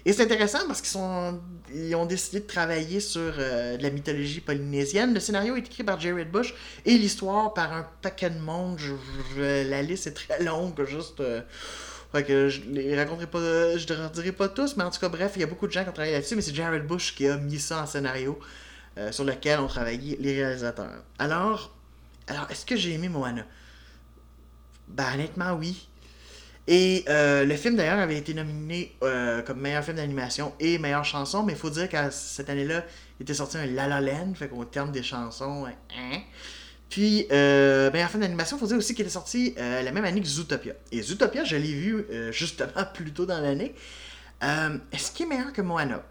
Et 0.06 0.14
c'est 0.14 0.24
intéressant 0.24 0.60
parce 0.68 0.82
qu'ils 0.82 0.92
sont 0.92 1.40
ils 1.74 1.94
ont 1.96 2.06
décidé 2.06 2.40
de 2.40 2.48
travailler 2.48 3.02
sur 3.02 3.34
de 3.34 3.82
la 3.82 3.90
mythologie 3.90 4.40
polynésienne. 4.40 5.14
Le 5.14 5.20
scénario 5.20 5.56
est 5.58 5.60
écrit 5.60 5.84
par 5.84 6.00
Jared 6.00 6.32
Bush 6.32 6.54
et 6.86 6.98
l'histoire 6.98 7.54
par 7.54 7.74
un 7.74 7.86
paquet 8.02 8.30
de 8.30 8.40
monde. 8.40 8.80
la 9.38 9.82
liste 9.82 10.08
est 10.08 10.14
très 10.14 10.44
longue, 10.46 10.86
juste. 10.86 11.22
Fait 12.12 12.24
que 12.24 12.50
je 12.50 12.62
les 12.70 12.96
raconterai 12.96 13.28
pas, 13.28 13.78
je 13.78 13.94
ne 13.94 14.10
dirai 14.10 14.32
pas 14.32 14.48
tous, 14.48 14.78
mais 14.78 14.84
en 14.84 14.92
tout 14.92 15.00
cas, 15.00 15.10
bref, 15.10 15.34
il 15.36 15.42
y 15.42 15.44
a 15.44 15.48
beaucoup 15.48 15.68
de 15.68 15.72
gens 15.72 15.84
qui 15.84 15.90
ont 15.90 15.94
travaillé 15.94 16.14
là-dessus, 16.14 16.36
mais 16.36 16.42
c'est 16.42 16.56
Jared 16.56 16.86
Bush 16.88 17.14
qui 17.16 17.28
a 17.28 17.38
mis 17.38 17.60
ça 17.60 17.84
en 17.84 17.86
scénario. 17.86 18.40
Euh, 18.98 19.12
sur 19.12 19.26
lequel 19.26 19.60
ont 19.60 19.68
travaillé 19.68 20.18
les 20.20 20.42
réalisateurs. 20.44 21.04
Alors, 21.20 21.72
alors 22.26 22.48
est-ce 22.50 22.66
que 22.66 22.76
j'ai 22.76 22.94
aimé 22.94 23.10
Moana? 23.10 23.46
Ben, 24.88 25.14
honnêtement, 25.14 25.54
oui. 25.54 25.88
Et 26.66 27.06
euh, 27.08 27.46
le 27.46 27.56
film 27.58 27.76
d'ailleurs 27.76 28.00
avait 28.00 28.18
été 28.18 28.34
nominé 28.34 28.96
euh, 29.04 29.44
comme 29.44 29.62
meilleur 29.62 29.84
film 29.84 29.98
d'animation 29.98 30.52
et 30.60 30.80
meilleure 30.80 31.06
chanson, 31.06 31.44
mais 31.44 31.54
il 31.54 31.60
faut 31.60 31.70
dire 31.70 31.88
qu'à 31.90 32.10
cette 32.10 32.50
année-là, 32.50 32.84
il 33.20 33.24
était 33.24 33.36
sorti 33.36 33.58
un 33.58 33.68
La 33.68 33.88
La 33.88 34.02
Land, 34.02 34.34
fait 34.34 34.48
qu'au 34.48 34.66
terme 34.66 34.92
des 34.92 35.04
chansons, 35.04 35.68
hein. 35.68 36.20
Puis, 36.90 37.28
meilleur 37.30 38.10
film 38.10 38.22
d'animation, 38.22 38.58
il 38.58 38.60
faut 38.60 38.68
dire 38.68 38.78
aussi 38.78 38.96
qu'il 38.96 39.04
était 39.04 39.14
sorti 39.14 39.54
la 39.58 39.92
même 39.92 40.06
année 40.06 40.22
que 40.22 40.28
Zootopia. 40.28 40.74
Et 40.92 41.02
Zootopia, 41.02 41.44
je 41.44 41.58
l'ai 41.58 41.74
vu 41.74 42.06
justement 42.32 42.86
plus 42.94 43.12
tôt 43.12 43.26
dans 43.26 43.42
l'année. 43.42 43.76
Est-ce 44.42 45.12
qu'il 45.12 45.26
est 45.26 45.30
meilleur 45.30 45.52
que 45.52 45.62
Moana? 45.62 46.04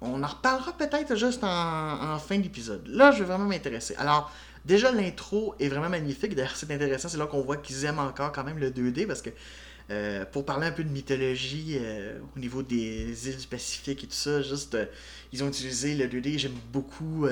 On 0.00 0.22
en 0.22 0.26
reparlera 0.26 0.72
peut-être 0.72 1.14
juste 1.14 1.44
en, 1.44 2.18
fin 2.18 2.38
d'épisode. 2.38 2.86
Là, 2.88 3.12
je 3.12 3.18
vais 3.18 3.26
vraiment 3.26 3.44
m'intéresser. 3.44 3.94
Alors, 3.96 4.32
déjà, 4.64 4.90
l'intro 4.92 5.54
est 5.60 5.68
vraiment 5.68 5.90
magnifique. 5.90 6.34
D'ailleurs, 6.34 6.56
c'est 6.56 6.70
intéressant. 6.70 7.08
C'est 7.08 7.18
là 7.18 7.26
qu'on 7.26 7.42
voit 7.42 7.58
qu'ils 7.58 7.84
aiment 7.84 7.98
encore 7.98 8.32
quand 8.32 8.44
même 8.44 8.58
le 8.58 8.70
2D 8.70 9.06
parce 9.06 9.20
que 9.20 9.30
euh, 9.90 10.24
pour 10.24 10.46
parler 10.46 10.68
un 10.68 10.72
peu 10.72 10.84
de 10.84 10.88
mythologie 10.88 11.76
euh, 11.80 12.18
au 12.34 12.38
niveau 12.38 12.62
des 12.62 13.28
îles 13.28 13.36
du 13.36 13.46
Pacifique 13.46 14.04
et 14.04 14.06
tout 14.06 14.14
ça, 14.14 14.40
juste, 14.40 14.74
euh, 14.76 14.86
ils 15.32 15.42
ont 15.44 15.48
utilisé 15.48 15.94
le 15.94 16.06
2D. 16.06 16.38
J'aime 16.38 16.56
beaucoup 16.72 17.26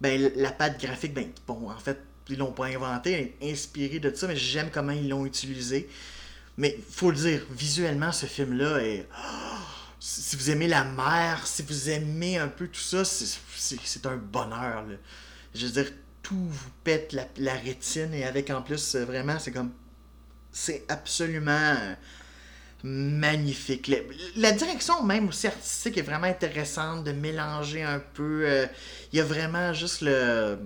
ben, 0.00 0.32
la 0.36 0.50
patte 0.50 0.80
graphique. 0.80 1.14
Ben, 1.14 1.28
bon, 1.46 1.70
en 1.70 1.78
fait, 1.78 1.98
ils 2.28 2.38
l'ont 2.38 2.52
pas 2.52 2.66
inventé, 2.66 3.36
inspiré 3.42 3.98
de 3.98 4.14
ça, 4.14 4.26
mais 4.28 4.36
j'aime 4.36 4.70
comment 4.72 4.92
ils 4.92 5.08
l'ont 5.08 5.26
utilisé. 5.26 5.88
Mais 6.56 6.78
faut 6.90 7.10
le 7.10 7.16
dire, 7.16 7.42
visuellement, 7.50 8.12
ce 8.12 8.26
film-là 8.26 8.78
est. 8.78 9.08
Si 10.02 10.34
vous 10.34 10.48
aimez 10.48 10.66
la 10.66 10.82
mer, 10.82 11.46
si 11.46 11.62
vous 11.62 11.90
aimez 11.90 12.38
un 12.38 12.48
peu 12.48 12.68
tout 12.68 12.80
ça, 12.80 13.04
c'est 13.04 14.06
un 14.06 14.16
bonheur. 14.16 14.86
Je 15.54 15.66
veux 15.66 15.72
dire, 15.72 15.92
tout 16.22 16.42
vous 16.48 16.70
pète 16.84 17.14
la, 17.36 17.52
rétine 17.52 18.14
et 18.14 18.24
avec 18.24 18.48
en 18.48 18.62
plus, 18.62 18.94
euh, 18.94 19.04
vraiment, 19.04 19.38
c'est 19.38 19.52
comme. 19.52 19.72
C'est 20.52 20.84
absolument 20.88 21.50
euh, 21.50 21.94
magnifique. 22.82 23.90
La, 24.36 24.52
direction 24.52 25.02
même 25.04 25.28
aussi 25.28 25.46
artistique 25.46 25.98
est 25.98 26.02
vraiment 26.02 26.26
intéressante 26.26 27.04
de 27.04 27.12
mélanger 27.12 27.82
un 27.82 28.00
peu. 28.00 28.44
Euh, 28.46 28.66
il 29.12 29.18
y 29.18 29.20
a 29.20 29.24
vraiment 29.24 29.72
juste 29.72 30.02
le. 30.02 30.58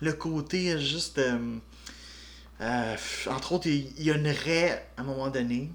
Le 0.00 0.12
côté 0.12 0.78
juste. 0.78 1.20
entre 2.60 3.52
autres, 3.52 3.66
il 3.66 4.02
y 4.02 4.10
a 4.10 4.14
une 4.14 4.28
raie 4.28 4.86
à 4.96 5.00
un 5.00 5.04
moment 5.04 5.28
donné 5.28 5.72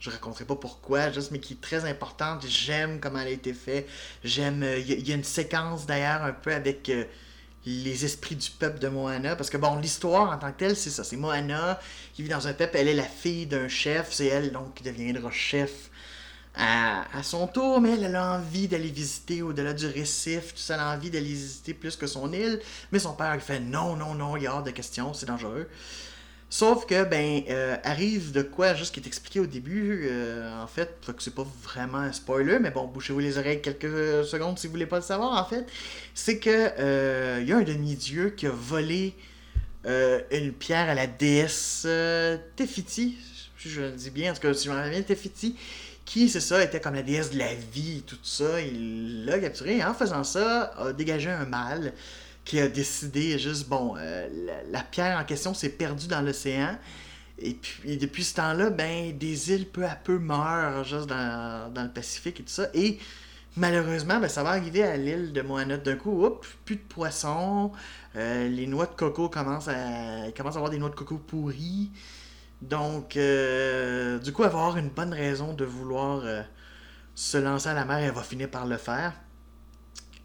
je 0.00 0.08
raconterai 0.08 0.46
pas 0.46 0.56
pourquoi, 0.56 1.12
juste, 1.12 1.30
mais 1.30 1.38
qui 1.38 1.52
est 1.52 1.60
très 1.60 1.84
importante. 1.84 2.46
J'aime 2.46 3.00
comment 3.00 3.20
elle 3.20 3.28
a 3.28 3.32
été 3.32 3.52
faite. 3.52 3.86
J'aime. 4.24 4.62
Euh, 4.62 4.78
il 4.78 5.06
y, 5.06 5.12
a 5.12 5.14
une 5.14 5.24
séquence 5.24 5.86
d'ailleurs 5.86 6.24
un 6.24 6.32
peu 6.32 6.52
avec 6.52 6.88
euh, 6.88 7.04
les 7.66 8.04
esprits 8.04 8.36
du 8.36 8.50
peuple 8.50 8.78
de 8.78 8.88
Moana. 8.88 9.36
Parce 9.36 9.50
que 9.50 9.56
bon, 9.56 9.76
l'histoire 9.76 10.32
en 10.32 10.38
tant 10.38 10.52
que 10.52 10.58
telle, 10.58 10.76
c'est 10.76 10.90
ça. 10.90 11.04
C'est 11.04 11.16
Moana 11.16 11.80
qui 12.14 12.22
vit 12.22 12.28
dans 12.28 12.46
un 12.46 12.52
peuple. 12.52 12.76
Elle 12.76 12.88
est 12.88 12.94
la 12.94 13.02
fille 13.02 13.46
d'un 13.46 13.68
chef. 13.68 14.12
C'est 14.12 14.26
elle 14.26 14.52
donc 14.52 14.74
qui 14.74 14.84
deviendra 14.84 15.30
chef 15.30 15.90
à, 16.54 17.22
son 17.22 17.46
tour, 17.46 17.80
mais 17.80 17.92
elle, 17.92 18.14
a 18.16 18.34
envie 18.34 18.68
d'aller 18.68 18.88
visiter 18.88 19.42
au-delà 19.42 19.72
du 19.72 19.86
récif, 19.86 20.54
tout 20.54 20.60
ça, 20.60 20.74
elle 20.74 20.80
a 20.80 20.90
envie 20.90 21.10
d'aller 21.10 21.26
visiter 21.26 21.74
plus 21.74 21.96
que 21.96 22.06
son 22.06 22.32
île, 22.32 22.60
mais 22.92 22.98
son 22.98 23.14
père 23.14 23.34
il 23.34 23.40
fait 23.40 23.60
non, 23.60 23.96
non, 23.96 24.14
non, 24.14 24.36
il 24.36 24.44
y 24.44 24.46
a 24.46 24.54
hors 24.54 24.62
de 24.62 24.70
question, 24.70 25.14
c'est 25.14 25.26
dangereux. 25.26 25.68
Sauf 26.52 26.84
que, 26.84 27.04
ben, 27.04 27.44
euh, 27.48 27.76
arrive 27.84 28.32
de 28.32 28.42
quoi, 28.42 28.74
juste 28.74 28.92
qui 28.92 28.98
est 28.98 29.06
expliqué 29.06 29.38
au 29.38 29.46
début, 29.46 30.08
euh, 30.10 30.60
en 30.60 30.66
fait, 30.66 30.98
que 31.06 31.22
c'est 31.22 31.34
pas 31.34 31.46
vraiment 31.62 31.98
un 31.98 32.12
spoiler, 32.12 32.58
mais 32.58 32.72
bon, 32.72 32.88
bouchez-vous 32.88 33.20
les 33.20 33.38
oreilles 33.38 33.62
quelques 33.62 34.24
secondes 34.26 34.58
si 34.58 34.66
vous 34.66 34.72
voulez 34.72 34.86
pas 34.86 34.96
le 34.96 35.04
savoir, 35.04 35.40
en 35.40 35.48
fait, 35.48 35.64
c'est 36.12 36.40
que 36.40 36.50
euh, 36.50 37.38
il 37.40 37.48
y 37.48 37.52
a 37.52 37.56
un 37.56 37.62
demi-dieu 37.62 38.30
qui 38.30 38.48
a 38.48 38.50
volé 38.50 39.14
une 39.84 40.52
pierre 40.52 40.90
à 40.90 40.94
la 40.94 41.06
déesse 41.06 41.86
Tefiti, 42.56 43.16
je 43.56 43.82
le 43.82 43.92
dis 43.92 44.10
bien, 44.10 44.32
en 44.32 44.34
tout 44.34 44.40
cas, 44.40 44.52
si 44.52 44.66
je 44.66 44.70
me 44.70 44.74
rappelle 44.74 44.90
bien, 44.90 45.02
Tefiti, 45.02 45.54
qui, 46.04 46.28
c'est 46.28 46.40
ça, 46.40 46.64
était 46.64 46.80
comme 46.80 46.96
la 46.96 47.02
déesse 47.02 47.30
de 47.30 47.38
la 47.38 47.54
vie, 47.54 48.02
tout 48.04 48.18
ça, 48.24 48.60
il 48.60 49.24
l'a 49.24 49.38
capturé, 49.38 49.76
et 49.76 49.84
en 49.84 49.94
faisant 49.94 50.24
ça, 50.24 50.74
a 50.76 50.92
dégagé 50.92 51.30
un 51.30 51.46
mal 51.46 51.92
qui 52.44 52.60
a 52.60 52.68
décidé 52.68 53.38
juste, 53.38 53.68
bon, 53.68 53.94
euh, 53.98 54.28
la, 54.70 54.82
pierre 54.82 55.18
en 55.18 55.24
question 55.24 55.54
s'est 55.54 55.70
perdue 55.70 56.08
dans 56.08 56.20
l'océan. 56.22 56.78
Et 57.38 57.54
puis, 57.54 57.96
depuis 57.96 58.24
ce 58.24 58.34
temps-là, 58.36 58.70
ben, 58.70 59.16
des 59.16 59.52
îles 59.52 59.68
peu 59.68 59.84
à 59.84 59.94
peu 59.94 60.18
meurent 60.18 60.84
juste 60.84 61.06
dans, 61.06 61.72
le 61.74 61.92
Pacifique 61.92 62.40
et 62.40 62.42
tout 62.42 62.52
ça. 62.52 62.68
Et 62.74 62.98
malheureusement, 63.56 64.20
ben, 64.20 64.28
ça 64.28 64.42
va 64.42 64.50
arriver 64.50 64.82
à 64.82 64.96
l'île 64.96 65.32
de 65.32 65.42
Moana. 65.42 65.76
D'un 65.76 65.96
coup, 65.96 66.24
hop, 66.24 66.46
plus 66.64 66.76
de 66.76 66.82
poissons. 66.82 67.72
Euh, 68.16 68.48
les 68.48 68.66
noix 68.66 68.86
de 68.86 68.94
coco 68.94 69.28
commencent 69.28 69.68
à, 69.68 70.30
commencent 70.36 70.56
à 70.56 70.58
avoir 70.58 70.70
des 70.70 70.78
noix 70.78 70.90
de 70.90 70.94
coco 70.94 71.16
pourries. 71.16 71.90
Donc, 72.60 73.16
euh, 73.16 74.18
du 74.18 74.32
coup, 74.32 74.42
avoir 74.42 74.76
une 74.76 74.90
bonne 74.90 75.14
raison 75.14 75.54
de 75.54 75.64
vouloir 75.64 76.22
se 77.14 77.38
lancer 77.38 77.68
à 77.68 77.74
la 77.74 77.84
mer 77.84 77.98
elle 77.98 78.12
va 78.12 78.22
finir 78.22 78.50
par 78.50 78.66
le 78.66 78.76
faire. 78.76 79.12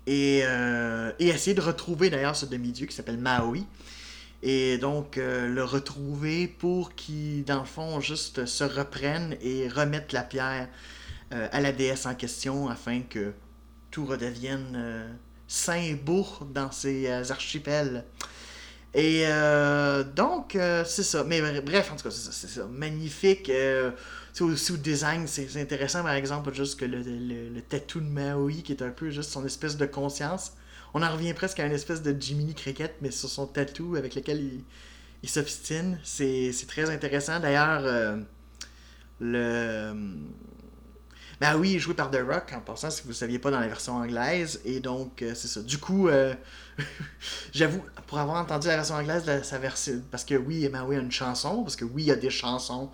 Euh, 0.08 1.12
et, 1.20 1.28
essayer 1.28 1.56
de 1.56 1.62
retrouver 1.62 2.10
d'ailleurs 2.10 2.36
ce 2.36 2.46
demi-dieu 2.46 2.86
qui 2.88 2.96
s'appelle 2.96 3.18
Maui. 3.18 3.66
Et 4.44 4.78
donc 4.78 5.18
euh, 5.18 5.48
le 5.48 5.64
retrouver 5.64 6.48
pour 6.48 6.94
qu'il, 6.94 7.44
dans 7.46 7.60
le 7.60 7.66
fond, 7.66 8.00
juste 8.00 8.46
se 8.46 8.64
reprenne 8.64 9.36
et 9.42 9.68
remette 9.68 10.12
la 10.14 10.22
pierre 10.22 10.68
euh, 11.34 11.48
à 11.52 11.62
la 11.62 11.72
déesse 11.72 12.06
en 12.06 12.14
question 12.14 12.70
afin 12.70 13.02
que 13.02 13.34
tout 13.90 14.06
redevienne 14.06 15.18
sain 15.48 15.78
et 15.82 15.96
beau 15.96 16.28
dans 16.54 16.72
ces 16.72 17.08
archipels. 17.32 18.04
Et 18.96 19.26
donc, 20.16 20.58
c'est 20.86 21.04
ça. 21.04 21.24
Mais 21.24 21.42
bref, 21.62 21.92
en 21.92 21.98
tout 21.98 22.04
cas, 22.04 22.12
c'est 22.12 22.48
ça. 22.48 22.66
Magnifique 22.66 23.52
aussi 24.44 24.72
au 24.74 24.78
design, 24.78 25.28
c'est 25.28 25.62
intéressant, 25.62 26.04
par 26.04 26.14
exemple, 26.14 26.54
juste 26.54 26.80
que 26.80 26.86
le, 26.86 27.02
le, 27.02 27.62
tattoo 27.62 28.00
de 28.00 28.06
Maui, 28.06 28.64
qui 28.64 28.74
est 28.74 28.82
un 28.82 28.90
peu 28.90 29.10
juste 29.10 29.32
son 29.32 29.46
espèce 29.46 29.78
de 29.78 29.86
conscience. 29.86 30.54
On 30.94 31.02
en 31.02 31.12
revient 31.12 31.34
presque 31.34 31.60
à 31.60 31.66
une 31.66 31.72
espèce 31.72 32.02
de 32.02 32.16
Jiminy 32.20 32.54
Cricket, 32.54 32.96
mais 33.02 33.12
sur 33.12 33.30
son 33.30 33.48
tattoo 33.48 33.96
avec 33.96 34.16
lequel 34.16 34.40
il, 34.40 34.64
il 35.24 35.30
s'obstine. 35.30 36.00
C'est 36.04 36.52
très 36.68 36.90
intéressant. 36.90 37.40
D'ailleurs, 37.40 37.82
euh, 37.86 38.18
le. 39.20 39.94
Ben 41.42 41.58
oui, 41.58 41.80
joué 41.80 41.94
par 41.94 42.12
The 42.12 42.22
Rock, 42.28 42.54
en 42.56 42.62
passant, 42.62 42.90
si 42.90 43.02
vous 43.04 43.10
ne 43.10 43.14
saviez 43.14 43.40
pas 43.40 43.52
dans 43.52 43.60
la 43.60 43.68
version 43.68 43.98
anglaise. 43.98 44.62
Et 44.64 44.80
donc, 44.80 45.22
euh, 45.22 45.34
c'est 45.36 45.48
ça. 45.48 45.62
Du 45.62 45.78
coup, 45.78 46.08
euh, 46.08 46.34
j'avoue, 47.54 47.84
pour 48.08 48.20
avoir 48.20 48.42
entendu 48.42 48.68
la 48.68 48.78
version 48.78 48.96
anglaise, 48.96 49.24
sa 49.44 49.60
version. 49.60 50.02
Parce 50.12 50.24
que 50.24 50.36
oui, 50.36 50.68
Maui 50.70 50.96
a 50.96 51.00
une 51.00 51.12
chanson, 51.12 51.64
parce 51.64 51.76
que 51.76 51.86
oui, 51.86 52.04
il 52.04 52.08
y 52.08 52.12
a 52.12 52.16
des 52.16 52.30
chansons 52.30 52.90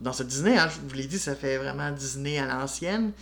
dans 0.00 0.12
ce 0.12 0.22
Disney. 0.22 0.56
Hein, 0.58 0.68
je 0.68 0.80
vous 0.80 0.94
l'ai 0.94 1.06
dit, 1.06 1.18
ça 1.18 1.34
fait 1.34 1.58
vraiment 1.58 1.90
Disney 1.90 2.38
à 2.38 2.46
l'ancienne. 2.46 3.12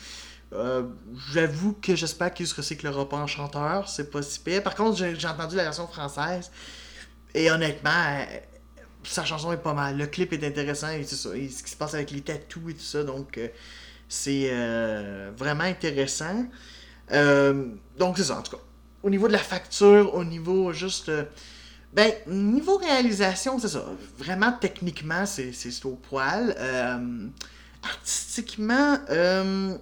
Euh, 0.53 0.85
j'avoue 1.33 1.73
que 1.73 1.97
j'espère 1.97 2.33
qu'il 2.33 2.47
se 2.47 2.55
recyclera 2.55 3.09
pas 3.09 3.17
en 3.17 3.27
chanteur, 3.27 3.89
c'est 3.89 4.11
pas 4.11 4.23
si 4.23 4.39
pire. 4.39 4.63
Par 4.63 4.75
contre, 4.75 4.97
j'ai 4.97 5.27
entendu 5.27 5.57
la 5.57 5.65
version 5.65 5.89
française 5.89 6.51
et 7.35 7.51
honnêtement, 7.51 7.91
euh, 7.91 8.25
sa 9.03 9.25
chanson 9.25 9.53
est 9.53 9.57
pas 9.57 9.75
mal. 9.75 9.97
Le 9.97 10.07
clip 10.07 10.33
est 10.33 10.45
intéressant 10.47 10.91
et 10.91 11.05
tout 11.05 11.17
ça. 11.17 11.31
ce 11.31 11.63
qui 11.63 11.71
se 11.71 11.77
passe 11.77 11.95
avec 11.95 12.11
les 12.13 12.21
tatous 12.21 12.71
et 12.71 12.75
tout 12.75 12.81
ça, 12.81 13.03
donc 13.03 13.39
c'est 14.09 14.51
vraiment 15.37 15.65
intéressant. 15.65 16.47
donc 17.11 18.17
c'est 18.17 18.25
ça 18.25 18.39
en 18.39 18.43
tout 18.43 18.57
cas. 18.57 18.63
Au 19.03 19.11
niveau 19.11 19.29
de 19.29 19.33
la 19.33 19.39
facture, 19.39 20.15
au 20.15 20.25
niveau 20.25 20.73
juste 20.73 21.11
ben, 21.95 22.13
niveau 22.27 22.77
réalisation, 22.77 23.61
c'est 23.61 23.69
ça. 23.69 23.85
Vraiment, 24.19 24.51
techniquement, 24.53 25.27
c'est 25.27 25.53
au 25.85 25.95
poil. 25.95 26.55
Euh, 26.59 27.29
artistiquement, 27.85 28.99
euh, 29.11 29.77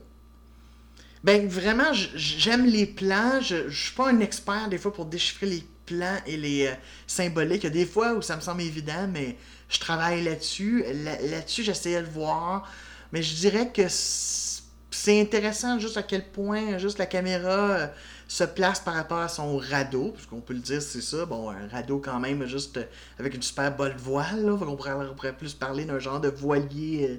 ben, 1.24 1.48
vraiment, 1.48 1.90
j'aime 1.94 2.66
les 2.66 2.84
plans. 2.84 3.40
Je, 3.40 3.70
je 3.70 3.84
suis 3.84 3.94
pas 3.94 4.10
un 4.10 4.20
expert, 4.20 4.68
des 4.68 4.76
fois, 4.76 4.92
pour 4.92 5.06
déchiffrer 5.06 5.46
les 5.46 5.66
plans 5.86 6.18
et 6.26 6.36
les 6.36 6.66
euh, 6.66 6.74
symboliques. 7.06 7.62
Il 7.64 7.68
y 7.68 7.70
a 7.70 7.70
des 7.70 7.86
fois 7.86 8.12
où 8.12 8.20
ça 8.20 8.36
me 8.36 8.42
semble 8.42 8.60
évident, 8.60 9.08
mais 9.10 9.38
je 9.70 9.80
travaille 9.80 10.22
là-dessus. 10.22 10.84
Là-dessus, 10.92 11.62
j'essayais 11.62 12.02
de 12.02 12.10
voir. 12.10 12.70
Mais 13.12 13.22
je 13.22 13.34
dirais 13.34 13.70
que 13.70 13.82
c'est 13.88 15.20
intéressant 15.20 15.78
juste 15.78 15.96
à 15.96 16.02
quel 16.02 16.24
point 16.24 16.78
juste 16.78 16.98
la 16.98 17.06
caméra 17.06 17.90
se 18.32 18.44
place 18.44 18.80
par 18.80 18.94
rapport 18.94 19.18
à 19.18 19.28
son 19.28 19.58
radeau, 19.58 20.14
qu'on 20.30 20.40
peut 20.40 20.54
le 20.54 20.60
dire, 20.60 20.80
c'est 20.80 21.02
ça. 21.02 21.26
Bon, 21.26 21.50
un 21.50 21.68
radeau 21.68 21.98
quand 21.98 22.18
même, 22.18 22.46
juste 22.46 22.78
euh, 22.78 22.84
avec 23.18 23.34
une 23.34 23.42
super 23.42 23.76
bonne 23.76 23.94
voile, 23.98 24.42
là. 24.42 24.52
on, 24.54 24.76
pourrait, 25.14 25.36
plus 25.36 25.52
parler 25.52 25.84
d'un 25.84 25.98
genre 25.98 26.18
de 26.18 26.28
voilier 26.28 27.08
euh, 27.10 27.16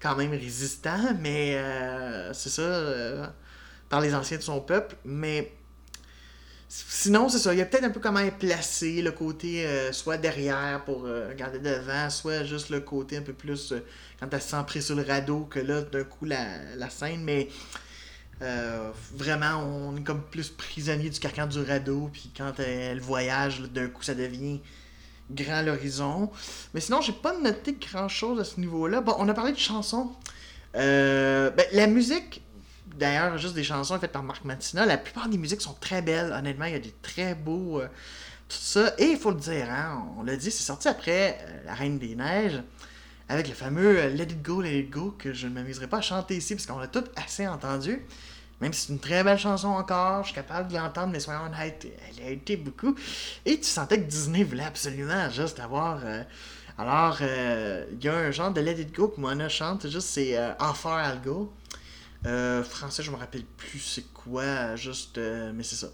quand 0.00 0.16
même 0.16 0.30
résistant, 0.30 1.14
mais 1.20 1.56
euh, 1.56 2.32
c'est 2.32 2.48
ça, 2.48 3.34
par 3.90 4.00
les 4.00 4.14
anciens 4.14 4.38
de 4.38 4.42
son 4.42 4.60
peuple. 4.60 4.96
Mais 5.04 5.52
sinon, 6.72 7.28
c'est 7.28 7.38
ça, 7.38 7.52
il 7.52 7.58
y 7.58 7.62
a 7.62 7.66
peut-être 7.66 7.84
un 7.84 7.90
peu 7.90 8.00
comment 8.00 8.20
est 8.20 8.30
placé, 8.30 9.02
le 9.02 9.10
côté 9.10 9.66
soit 9.92 10.16
derrière 10.16 10.84
pour 10.84 11.02
regarder 11.02 11.58
devant, 11.58 12.08
soit 12.08 12.44
juste 12.44 12.70
le 12.70 12.80
côté 12.80 13.16
un 13.16 13.22
peu 13.22 13.32
plus 13.32 13.74
quand 14.20 14.28
elle 14.32 14.40
se 14.40 14.80
sur 14.80 14.94
le 14.94 15.02
radeau 15.02 15.46
que 15.50 15.58
là, 15.58 15.82
d'un 15.82 16.04
coup, 16.04 16.26
la, 16.26 16.74
la 16.76 16.88
scène, 16.90 17.24
mais 17.24 17.48
euh, 18.42 18.90
vraiment, 19.14 19.58
on 19.58 19.96
est 19.96 20.02
comme 20.02 20.22
plus 20.22 20.48
prisonnier 20.48 21.10
du 21.10 21.20
carcan 21.20 21.46
du 21.46 21.60
radeau, 21.60 22.08
puis 22.12 22.30
quand 22.36 22.52
elle 22.58 23.00
voyage, 23.00 23.60
d'un 23.60 23.88
coup, 23.88 24.02
ça 24.02 24.14
devient 24.14 24.60
grand 25.30 25.62
l'horizon. 25.62 26.30
Mais 26.72 26.80
sinon, 26.80 27.00
j'ai 27.02 27.12
pas 27.12 27.38
noté 27.38 27.76
grand 27.78 28.08
chose 28.08 28.40
à 28.40 28.44
ce 28.44 28.58
niveau-là. 28.58 29.00
Bon, 29.02 29.14
on 29.18 29.28
a 29.28 29.34
parlé 29.34 29.52
de 29.52 29.58
chansons. 29.58 30.12
Euh, 30.74 31.50
ben, 31.50 31.66
la 31.72 31.86
musique, 31.86 32.42
d'ailleurs, 32.98 33.38
juste 33.38 33.54
des 33.54 33.64
chansons 33.64 33.98
faites 33.98 34.12
par 34.12 34.22
Marc 34.22 34.44
Matina, 34.44 34.86
la 34.86 34.98
plupart 34.98 35.28
des 35.28 35.38
musiques 35.38 35.60
sont 35.60 35.76
très 35.80 36.02
belles. 36.02 36.32
Honnêtement, 36.32 36.66
il 36.66 36.72
y 36.72 36.76
a 36.76 36.80
des 36.80 36.94
très 37.02 37.34
beaux. 37.34 37.80
Euh, 37.80 37.88
tout 38.48 38.56
ça. 38.58 38.94
Et 38.98 39.04
il 39.04 39.16
faut 39.16 39.30
le 39.30 39.38
dire, 39.38 39.68
hein, 39.70 40.04
on 40.18 40.24
l'a 40.24 40.36
dit, 40.36 40.50
c'est 40.50 40.64
sorti 40.64 40.88
après 40.88 41.38
La 41.64 41.74
Reine 41.74 41.98
des 41.98 42.16
Neiges 42.16 42.60
avec 43.28 43.46
le 43.46 43.54
fameux 43.54 44.08
Let 44.08 44.24
It 44.24 44.42
Go, 44.42 44.60
Let 44.60 44.80
It 44.80 44.90
Go, 44.90 45.14
que 45.16 45.32
je 45.32 45.46
ne 45.46 45.54
m'amuserai 45.54 45.86
pas 45.86 45.98
à 45.98 46.00
chanter 46.00 46.36
ici, 46.36 46.56
parce 46.56 46.66
qu'on 46.66 46.80
l'a 46.80 46.88
tout 46.88 47.04
assez 47.14 47.46
entendu. 47.46 48.04
Même 48.60 48.72
si 48.72 48.86
c'est 48.86 48.92
une 48.92 48.98
très 48.98 49.22
belle 49.22 49.38
chanson 49.38 49.68
encore, 49.68 50.22
je 50.22 50.28
suis 50.28 50.34
capable 50.34 50.68
de 50.68 50.76
l'entendre, 50.76 51.12
mais 51.12 51.20
soyons 51.20 51.44
honnêtes, 51.44 51.86
elle 52.18 52.26
a 52.26 52.30
été 52.30 52.56
beaucoup. 52.56 52.94
Et 53.46 53.58
tu 53.58 53.66
sentais 53.66 54.00
que 54.00 54.06
Disney 54.06 54.42
voulait 54.42 54.64
absolument 54.64 55.30
juste 55.30 55.60
avoir. 55.60 56.00
Euh, 56.04 56.22
alors, 56.76 57.18
euh, 57.22 57.86
il 57.92 58.04
y 58.04 58.08
a 58.08 58.14
un 58.14 58.30
genre 58.32 58.50
de 58.50 58.60
Let 58.60 58.80
It 58.80 58.94
Go 58.94 59.08
que 59.08 59.20
Mona 59.20 59.48
chante, 59.48 59.88
juste 59.88 60.08
c'est 60.08 60.36
euh, 60.36 60.52
Offer 60.58 61.14
Go. 62.24 62.62
français, 62.64 63.02
je 63.02 63.10
me 63.10 63.16
rappelle 63.16 63.44
plus 63.44 63.80
c'est 63.80 64.12
quoi, 64.12 64.76
juste. 64.76 65.18
mais 65.18 65.62
c'est 65.62 65.76
ça. 65.76 65.88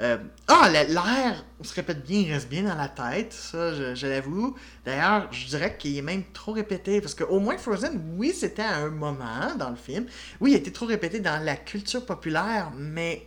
Euh, 0.00 0.16
ah, 0.46 0.70
l'air 0.70 1.44
se 1.60 1.74
répète 1.74 2.04
bien, 2.04 2.20
il 2.20 2.32
reste 2.32 2.48
bien 2.48 2.62
dans 2.62 2.76
la 2.76 2.88
tête, 2.88 3.32
ça, 3.32 3.94
je, 3.94 4.06
l'avoue. 4.06 4.56
D'ailleurs, 4.84 5.32
je 5.32 5.46
dirais 5.46 5.76
qu'il 5.76 5.96
est 5.96 6.02
même 6.02 6.22
trop 6.32 6.52
répété, 6.52 7.00
parce 7.00 7.14
qu'au 7.14 7.40
moins 7.40 7.58
Frozen, 7.58 8.14
oui, 8.16 8.32
c'était 8.32 8.62
à 8.62 8.76
un 8.76 8.90
moment 8.90 9.54
dans 9.58 9.70
le 9.70 9.76
film. 9.76 10.06
Oui, 10.40 10.52
il 10.52 10.56
été 10.56 10.72
trop 10.72 10.86
répété 10.86 11.18
dans 11.18 11.42
la 11.42 11.56
culture 11.56 12.06
populaire, 12.06 12.70
mais 12.76 13.26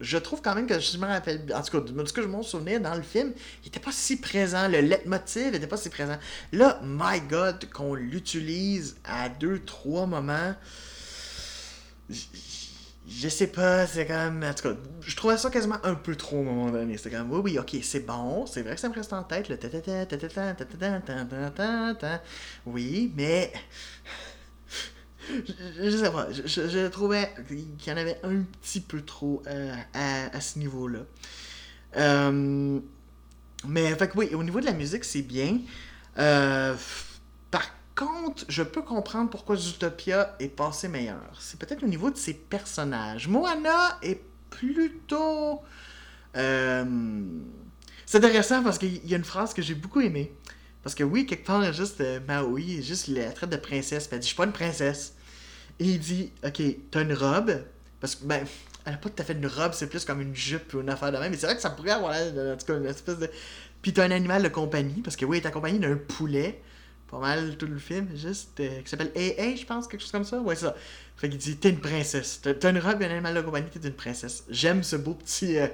je 0.00 0.18
trouve 0.18 0.42
quand 0.42 0.54
même 0.54 0.66
que 0.66 0.78
je 0.78 0.98
rappelle, 0.98 1.46
en 1.54 1.62
tout 1.62 1.80
cas, 1.80 1.92
de 1.92 2.06
ce 2.06 2.12
que 2.12 2.22
je 2.22 2.28
m'en 2.28 2.42
souvenais 2.42 2.78
dans 2.78 2.94
le 2.94 3.02
film, 3.02 3.32
il 3.62 3.66
n'était 3.66 3.80
pas 3.80 3.92
si 3.92 4.20
présent. 4.20 4.68
Le 4.68 4.80
leitmotiv 4.80 5.52
n'était 5.52 5.66
pas 5.66 5.78
si 5.78 5.88
présent. 5.88 6.18
Là, 6.52 6.80
my 6.84 7.20
God, 7.20 7.70
qu'on 7.72 7.94
l'utilise 7.94 8.96
à 9.04 9.30
deux, 9.30 9.60
trois 9.60 10.06
moments 10.06 10.54
je 13.08 13.28
sais 13.28 13.48
pas, 13.48 13.86
c'est 13.86 14.06
comme. 14.06 14.42
En 14.44 14.54
tout 14.54 14.62
cas, 14.62 14.74
je 15.00 15.16
trouvais 15.16 15.36
ça 15.36 15.50
quasiment 15.50 15.78
un 15.82 15.94
peu 15.94 16.14
trop 16.14 16.38
à 16.38 16.40
un 16.40 16.44
moment 16.44 16.70
donné. 16.70 16.96
C'était 16.96 17.16
comme, 17.16 17.32
oui, 17.32 17.40
oui, 17.44 17.58
ok, 17.58 17.76
c'est 17.82 18.06
bon, 18.06 18.46
c'est 18.46 18.62
vrai 18.62 18.74
que 18.74 18.80
ça 18.80 18.88
me 18.88 18.94
reste 18.94 19.12
en 19.12 19.24
tête, 19.24 19.48
le 19.48 19.56
Oui, 22.66 23.12
mais. 23.16 23.52
Je, 25.80 25.96
sais 25.96 26.10
pas, 26.10 26.26
je, 26.32 26.88
trouvais 26.88 27.32
qu'il 27.46 27.92
y 27.92 27.92
en 27.92 27.96
avait 27.96 28.18
un 28.24 28.42
petit 28.60 28.80
peu 28.80 29.02
trop 29.02 29.40
à, 29.94 30.40
ce 30.40 30.58
niveau-là. 30.58 31.00
mais, 33.66 33.94
fait 33.94 34.08
que 34.08 34.18
oui, 34.18 34.34
au 34.34 34.42
niveau 34.42 34.60
de 34.60 34.66
la 34.66 34.72
musique, 34.72 35.04
c'est 35.04 35.22
bien. 35.22 35.58
par 36.14 36.76
contre, 37.94 38.44
je 38.48 38.62
peux 38.62 38.82
comprendre 38.82 39.30
pourquoi 39.30 39.56
Zootopia 39.56 40.36
est 40.38 40.48
passé 40.48 40.88
meilleur. 40.88 41.36
C'est 41.38 41.58
peut-être 41.58 41.82
au 41.82 41.88
niveau 41.88 42.10
de 42.10 42.16
ses 42.16 42.34
personnages. 42.34 43.28
Moana 43.28 43.98
est 44.02 44.22
plutôt. 44.50 45.62
Euh, 46.36 47.22
c'est 48.06 48.18
intéressant 48.18 48.62
parce 48.62 48.78
qu'il 48.78 49.06
y 49.06 49.14
a 49.14 49.16
une 49.16 49.24
phrase 49.24 49.54
que 49.54 49.62
j'ai 49.62 49.74
beaucoup 49.74 50.00
aimée. 50.00 50.32
Parce 50.82 50.94
que 50.94 51.04
oui, 51.04 51.26
quelque 51.26 51.46
part, 51.46 51.72
juste 51.72 52.00
euh, 52.00 52.20
Maui, 52.26 52.82
juste 52.82 53.08
la 53.08 53.30
traite 53.30 53.50
de 53.50 53.56
princesse. 53.56 54.08
Elle 54.10 54.18
dit 54.18 54.24
Je 54.24 54.28
suis 54.28 54.36
pas 54.36 54.44
une 54.44 54.52
princesse. 54.52 55.14
Et 55.78 55.84
il 55.84 56.00
dit 56.00 56.32
Ok, 56.44 56.62
t'as 56.90 57.02
une 57.02 57.14
robe? 57.14 57.62
Parce 58.00 58.16
que, 58.16 58.24
ben, 58.24 58.44
elle 58.84 58.94
a 58.94 58.96
pas 58.96 59.10
tout 59.10 59.22
à 59.22 59.24
fait 59.24 59.34
une 59.34 59.46
robe, 59.46 59.72
c'est 59.74 59.86
plus 59.86 60.04
comme 60.04 60.20
une 60.20 60.34
jupe 60.34 60.74
ou 60.74 60.80
une 60.80 60.90
affaire 60.90 61.12
de 61.12 61.18
même. 61.18 61.30
Mais 61.30 61.36
c'est 61.36 61.46
vrai 61.46 61.54
que 61.54 61.62
ça 61.62 61.70
pourrait 61.70 61.92
avoir 61.92 62.14
en 62.14 62.56
tout 62.56 62.66
cas, 62.66 62.76
une 62.76 62.86
espèce 62.86 63.18
de. 63.18 63.30
Puis 63.80 63.92
t'as 63.92 64.04
un 64.04 64.10
animal 64.10 64.42
de 64.42 64.48
compagnie. 64.48 65.02
Parce 65.02 65.16
que 65.16 65.24
oui, 65.24 65.40
elle 65.44 65.74
est 65.74 65.78
d'un 65.78 65.96
poulet. 65.96 66.60
Pas 67.12 67.18
mal 67.18 67.58
tout 67.58 67.66
le 67.66 67.78
film, 67.78 68.08
juste. 68.16 68.58
Euh, 68.60 68.80
qui 68.80 68.88
s'appelle 68.88 69.12
AA, 69.14 69.54
je 69.54 69.66
pense, 69.66 69.86
quelque 69.86 70.00
chose 70.00 70.10
comme 70.10 70.24
ça. 70.24 70.40
Ouais, 70.40 70.56
c'est 70.56 70.64
ça. 70.64 70.74
Fait 71.14 71.28
qu'il 71.28 71.36
dit 71.36 71.56
T'es 71.56 71.68
une 71.68 71.78
princesse. 71.78 72.40
T'as 72.40 72.70
une 72.70 72.78
robe 72.78 73.02
un 73.02 73.10
animal 73.10 73.34
de 73.34 73.42
compagnie, 73.42 73.68
t'es 73.68 73.86
une 73.86 73.94
princesse. 73.94 74.44
J'aime 74.48 74.82
ce 74.82 74.96
beau 74.96 75.12
petit. 75.12 75.58
Euh, 75.58 75.66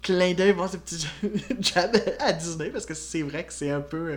clin 0.00 0.32
d'œil, 0.32 0.52
voir 0.52 0.70
ce 0.70 0.78
petit 0.78 1.06
jab 1.60 1.94
à 2.18 2.32
Disney, 2.32 2.70
parce 2.70 2.86
que 2.86 2.94
c'est 2.94 3.20
vrai 3.20 3.44
que 3.44 3.52
c'est 3.52 3.70
un 3.70 3.82
peu 3.82 4.12
euh, 4.12 4.16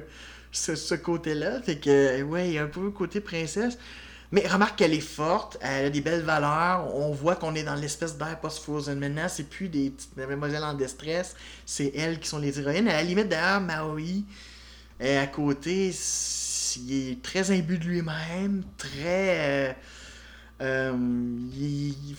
ce, 0.54 0.96
côté-là. 0.96 1.62
Fait 1.62 1.80
que, 1.80 2.22
ouais, 2.22 2.48
il 2.48 2.54
y 2.54 2.58
a 2.60 2.64
un 2.64 2.68
peu 2.68 2.86
le 2.86 2.92
côté 2.92 3.20
princesse. 3.20 3.78
Mais 4.32 4.48
remarque 4.48 4.78
qu'elle 4.78 4.94
est 4.94 5.02
forte, 5.02 5.58
elle 5.60 5.88
a 5.88 5.90
des 5.90 6.00
belles 6.00 6.24
valeurs. 6.24 6.96
On 6.96 7.12
voit 7.12 7.36
qu'on 7.36 7.56
est 7.56 7.64
dans 7.64 7.76
l'espèce 7.76 8.18
d'air 8.18 8.40
post-Frozen. 8.40 8.98
Maintenant, 8.98 9.28
c'est 9.28 9.50
plus 9.50 9.68
des 9.68 9.90
petites 9.90 10.16
mademoiselles 10.16 10.64
en 10.64 10.76
détresse, 10.76 11.36
c'est 11.66 11.92
elles 11.94 12.22
qui 12.22 12.30
sont 12.30 12.40
les 12.40 12.58
héroïnes. 12.58 12.88
À 12.88 12.94
la 12.94 13.04
limite, 13.04 13.28
d'ailleurs, 13.28 13.60
Maui, 13.60 14.24
est 15.01 15.17
à 15.17 15.27
côté, 15.27 15.93
il 16.77 17.12
est 17.12 17.22
très 17.22 17.51
imbu 17.51 17.77
de 17.77 17.86
lui-même, 17.86 18.63
très. 18.77 19.70
Euh, 19.70 19.74
euh, 20.62 20.93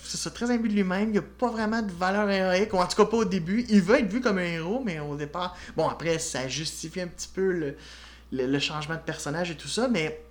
c'est 0.03 0.17
ça, 0.17 0.29
très 0.29 0.51
imbu 0.51 0.67
de 0.67 0.73
lui-même. 0.73 1.09
Il 1.09 1.13
n'y 1.13 1.17
a 1.17 1.23
pas 1.23 1.49
vraiment 1.49 1.81
de 1.81 1.91
valeur 1.91 2.29
héroïque, 2.29 2.73
en 2.73 2.85
tout 2.85 2.97
cas 2.97 3.05
pas 3.05 3.17
au 3.17 3.25
début. 3.25 3.65
Il 3.69 3.81
veut 3.81 3.99
être 3.99 4.11
vu 4.11 4.19
comme 4.21 4.37
un 4.37 4.43
héros, 4.43 4.81
mais 4.83 4.99
au 4.99 5.15
départ. 5.15 5.55
Bon, 5.77 5.87
après, 5.87 6.19
ça 6.19 6.47
justifie 6.47 7.01
un 7.01 7.07
petit 7.07 7.29
peu 7.33 7.75
le, 8.31 8.59
changement 8.59 8.95
de 8.95 9.01
personnage 9.01 9.51
et 9.51 9.55
tout 9.55 9.69
ça, 9.69 9.87
mais 9.87 10.21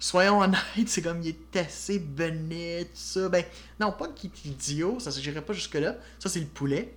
soyons 0.00 0.40
honnêtes, 0.40 0.88
c'est 0.88 1.02
comme 1.02 1.22
il 1.22 1.28
est 1.28 1.56
assez 1.56 2.00
benet, 2.00 2.86
tout 2.86 2.90
ça. 2.94 3.28
Ben, 3.28 3.44
non, 3.78 3.92
pas 3.92 4.08
qu'il 4.08 4.30
est 4.30 4.48
idiot, 4.48 4.98
ça 4.98 5.12
se 5.12 5.20
pas 5.30 5.52
jusque-là. 5.52 5.96
Ça, 6.18 6.28
c'est 6.28 6.40
le 6.40 6.46
poulet. 6.46 6.92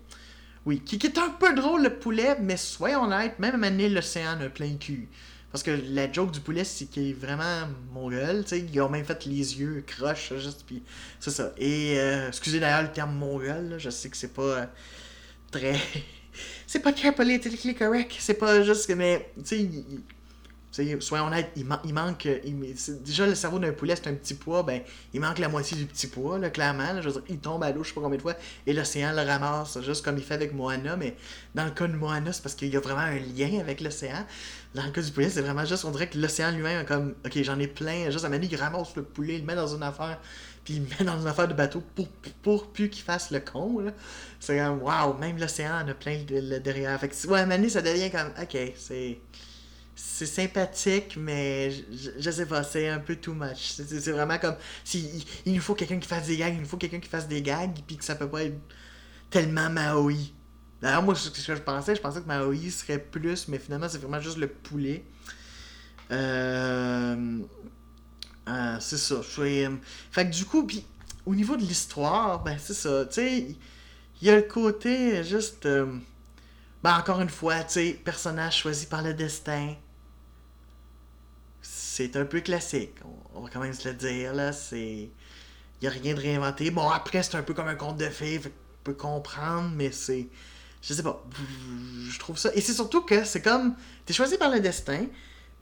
Oui, 0.67 0.81
qui, 0.81 0.97
est 0.97 1.17
un 1.17 1.29
peu 1.29 1.55
drôle, 1.55 1.83
le 1.83 1.97
poulet, 1.97 2.35
mais 2.41 2.57
soyons 2.57 3.05
honnêtes, 3.05 3.39
même 3.39 3.63
à 3.63 3.69
l'océan 3.69 4.37
a 4.41 4.49
plein 4.49 4.75
cul. 4.75 5.07
Parce 5.49 5.63
que 5.63 5.71
la 5.71 6.11
joke 6.11 6.31
du 6.31 6.41
poulet, 6.41 6.65
c'est 6.65 6.87
qu'il 6.87 7.07
est 7.07 7.13
vraiment 7.13 7.69
mongol, 7.93 8.43
tu 8.43 8.49
sais. 8.49 8.59
Ils 8.59 8.81
ont 8.81 8.89
même 8.89 9.05
fait 9.05 9.25
les 9.27 9.61
yeux 9.61 9.81
croches, 9.87 10.33
juste, 10.35 10.65
puis 10.67 10.83
c'est 11.21 11.29
ça. 11.29 11.53
Et, 11.57 11.97
euh, 11.97 12.27
excusez 12.27 12.59
d'ailleurs 12.59 12.81
le 12.81 12.91
terme 12.91 13.15
mongol, 13.15 13.75
je 13.77 13.89
sais 13.89 14.09
que 14.09 14.17
c'est 14.17 14.33
pas 14.33 14.41
euh, 14.41 14.65
très. 15.51 15.79
c'est 16.67 16.81
pas 16.81 16.91
très 16.91 17.13
politically 17.13 17.73
correct, 17.73 18.17
c'est 18.19 18.33
pas 18.33 18.61
juste 18.61 18.87
que, 18.87 18.93
mais, 18.93 19.31
tu 19.37 19.45
sais, 19.45 19.69
soyons 20.99 21.27
honnêtes, 21.27 21.51
il, 21.55 21.65
il 21.85 21.93
manque. 21.93 22.27
déjà, 23.01 23.25
le 23.25 23.35
cerveau 23.35 23.59
d'un 23.59 23.71
poulet, 23.71 23.95
c'est 23.95 24.07
un 24.07 24.13
petit 24.13 24.33
poids, 24.33 24.63
ben, 24.63 24.81
il 25.13 25.21
manque 25.21 25.39
la 25.39 25.49
moitié 25.49 25.77
du 25.77 25.85
petit 25.85 26.07
poids, 26.07 26.37
là, 26.39 26.49
clairement. 26.49 27.01
je 27.01 27.09
veux 27.09 27.13
dire, 27.13 27.23
il 27.29 27.39
tombe 27.39 27.63
à 27.63 27.71
l'eau, 27.71 27.83
je 27.83 27.89
sais 27.89 27.95
pas 27.95 28.01
combien 28.01 28.17
de 28.17 28.21
fois, 28.21 28.35
et 28.65 28.73
l'océan 28.73 29.11
le 29.13 29.21
ramasse, 29.21 29.79
juste 29.81 30.03
comme 30.03 30.17
il 30.17 30.23
fait 30.23 30.35
avec 30.35 30.53
Moana. 30.53 30.95
Mais 30.95 31.15
dans 31.55 31.65
le 31.65 31.71
cas 31.71 31.87
de 31.87 31.93
Moana, 31.93 32.31
c'est 32.33 32.41
parce 32.41 32.55
qu'il 32.55 32.69
y 32.69 32.77
a 32.77 32.79
vraiment 32.79 33.01
un 33.01 33.19
lien 33.19 33.59
avec 33.59 33.81
l'océan. 33.81 34.25
Dans 34.75 34.85
le 34.85 34.91
cas 34.91 35.01
du 35.01 35.11
poulet, 35.11 35.29
c'est 35.29 35.41
vraiment 35.41 35.65
juste, 35.65 35.85
on 35.85 35.91
dirait 35.91 36.09
que 36.09 36.17
l'océan 36.17 36.51
lui-même, 36.51 36.85
comme, 36.85 37.15
ok, 37.25 37.41
j'en 37.41 37.59
ai 37.59 37.67
plein, 37.67 38.09
juste 38.11 38.25
à 38.25 38.35
il 38.35 38.55
ramasse 38.55 38.95
le 38.95 39.03
poulet, 39.03 39.35
il 39.35 39.41
le 39.41 39.45
met 39.45 39.55
dans 39.55 39.75
une 39.75 39.83
affaire, 39.83 40.19
puis 40.63 40.75
il 40.75 40.81
le 40.83 40.87
met 40.99 41.05
dans 41.05 41.19
une 41.19 41.27
affaire 41.27 41.47
de 41.47 41.53
bateau 41.53 41.81
pour, 41.95 42.07
pour, 42.43 42.67
plus 42.71 42.89
qu'il 42.89 43.03
fasse 43.03 43.31
le 43.31 43.39
con. 43.39 43.83
C'est 44.39 44.57
comme, 44.57 44.81
waouh, 44.81 45.17
même 45.17 45.37
l'océan 45.37 45.81
en 45.83 45.87
a 45.87 45.93
plein 45.93 46.23
derrière. 46.63 46.99
Fait 46.99 47.09
que, 47.09 47.27
ouais, 47.27 47.39
à 47.39 47.69
ça 47.69 47.81
devient 47.81 48.11
comme, 48.11 48.31
ok, 48.39 48.73
c'est 48.77 49.17
c'est 49.99 50.27
sympathique, 50.27 51.17
mais 51.17 51.71
je, 51.71 52.11
je, 52.19 52.31
sais 52.31 52.45
pas, 52.45 52.63
c'est 52.63 52.87
un 52.87 52.99
peu 52.99 53.15
too 53.15 53.33
much. 53.33 53.71
C'est 53.71 54.11
vraiment 54.11 54.37
comme 54.37 54.55
si 54.83 55.25
il, 55.43 55.55
nous 55.55 55.59
faut 55.59 55.73
quelqu'un 55.73 55.97
qui 55.97 56.07
fasse 56.07 56.27
des 56.27 56.37
gags, 56.37 56.53
il 56.53 56.61
nous 56.61 56.67
faut 56.67 56.77
quelqu'un 56.77 56.99
qui 56.99 57.09
fasse 57.09 57.27
des 57.27 57.41
gags, 57.41 57.71
puis 57.87 57.97
que 57.97 58.05
ça 58.05 58.13
peut 58.13 58.29
pas 58.29 58.43
être 58.43 58.59
tellement 59.31 59.71
Maui. 59.71 60.35
D'ailleurs, 60.83 61.01
moi, 61.01 61.15
ce 61.15 61.29
que 61.31 61.55
je 61.55 61.61
pensais, 61.63 61.95
je 61.95 62.01
pensais 62.01 62.21
que 62.21 62.27
Maui 62.27 62.69
serait 62.69 62.99
plus, 62.99 63.47
mais 63.47 63.57
finalement, 63.57 63.89
c'est 63.89 63.97
vraiment 63.97 64.21
juste 64.21 64.37
le 64.37 64.47
poulet. 64.47 65.03
Euh, 66.11 67.39
euh, 68.47 68.77
c'est 68.79 68.97
ça. 68.97 69.15
Euh, 69.39 69.75
fait 70.11 70.29
que 70.29 70.35
du 70.35 70.45
coup, 70.45 70.63
puis 70.63 70.85
au 71.25 71.33
niveau 71.33 71.57
de 71.57 71.63
l'histoire, 71.63 72.43
ben 72.43 72.57
c'est 72.59 72.75
ça. 72.75 73.07
Tu 73.07 73.13
sais, 73.13 73.57
il 74.21 74.27
y 74.27 74.29
a 74.29 74.35
le 74.35 74.43
côté 74.43 75.23
juste. 75.23 75.67
ben 75.67 75.99
encore 76.83 77.19
une 77.19 77.29
fois, 77.29 77.63
tu 77.63 77.73
sais, 77.73 77.99
personnage 78.05 78.57
choisi 78.57 78.85
par 78.85 79.01
le 79.01 79.15
destin 79.15 79.73
c'est 81.97 82.15
un 82.15 82.25
peu 82.25 82.41
classique. 82.41 82.93
On, 83.33 83.41
va 83.41 83.49
quand 83.51 83.59
même 83.59 83.73
se 83.73 83.87
le 83.87 83.95
dire, 83.95 84.33
là. 84.33 84.53
C'est. 84.53 85.09
Il 85.79 85.81
n'y 85.81 85.87
a 85.87 85.91
rien 85.91 86.13
de 86.13 86.19
réinventé. 86.19 86.69
Bon, 86.69 86.87
après, 86.89 87.23
c'est 87.23 87.35
un 87.35 87.41
peu 87.41 87.55
comme 87.55 87.67
un 87.67 87.75
conte 87.75 87.97
de 87.97 88.05
fées, 88.05 88.39
fait 88.39 88.51
peut 88.83 88.93
comprendre, 88.93 89.71
mais 89.75 89.91
c'est. 89.91 90.27
Je 90.83 90.93
sais 90.93 91.01
pas. 91.01 91.25
Je 92.09 92.19
trouve 92.19 92.37
ça. 92.37 92.51
Et 92.53 92.61
c'est 92.61 92.73
surtout 92.73 93.01
que 93.01 93.23
c'est 93.23 93.41
comme. 93.41 93.73
T'es 94.05 94.13
choisi 94.13 94.37
par 94.37 94.51
le 94.51 94.59
destin, 94.59 95.07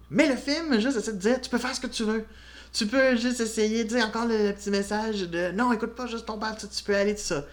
mais 0.10 0.28
le 0.28 0.36
film 0.36 0.78
juste 0.80 0.98
essaie 0.98 1.14
de 1.14 1.18
dire 1.18 1.40
tu 1.40 1.50
peux 1.50 1.58
faire 1.58 1.74
ce 1.74 1.80
que 1.80 1.88
tu 1.88 2.04
veux. 2.04 2.26
Tu 2.74 2.86
peux 2.86 3.16
juste 3.16 3.40
essayer 3.40 3.86
de 3.86 3.90
dire 3.90 4.06
encore 4.06 4.26
le, 4.26 4.52
petit 4.52 4.70
message 4.70 5.22
de 5.22 5.52
non, 5.52 5.72
écoute 5.72 5.96
pas 5.96 6.06
juste 6.06 6.26
ton 6.26 6.38
père, 6.38 6.58
tu, 6.58 6.84
peux 6.84 6.96
aller, 6.96 7.16
tout 7.16 7.22
ça. 7.22 7.46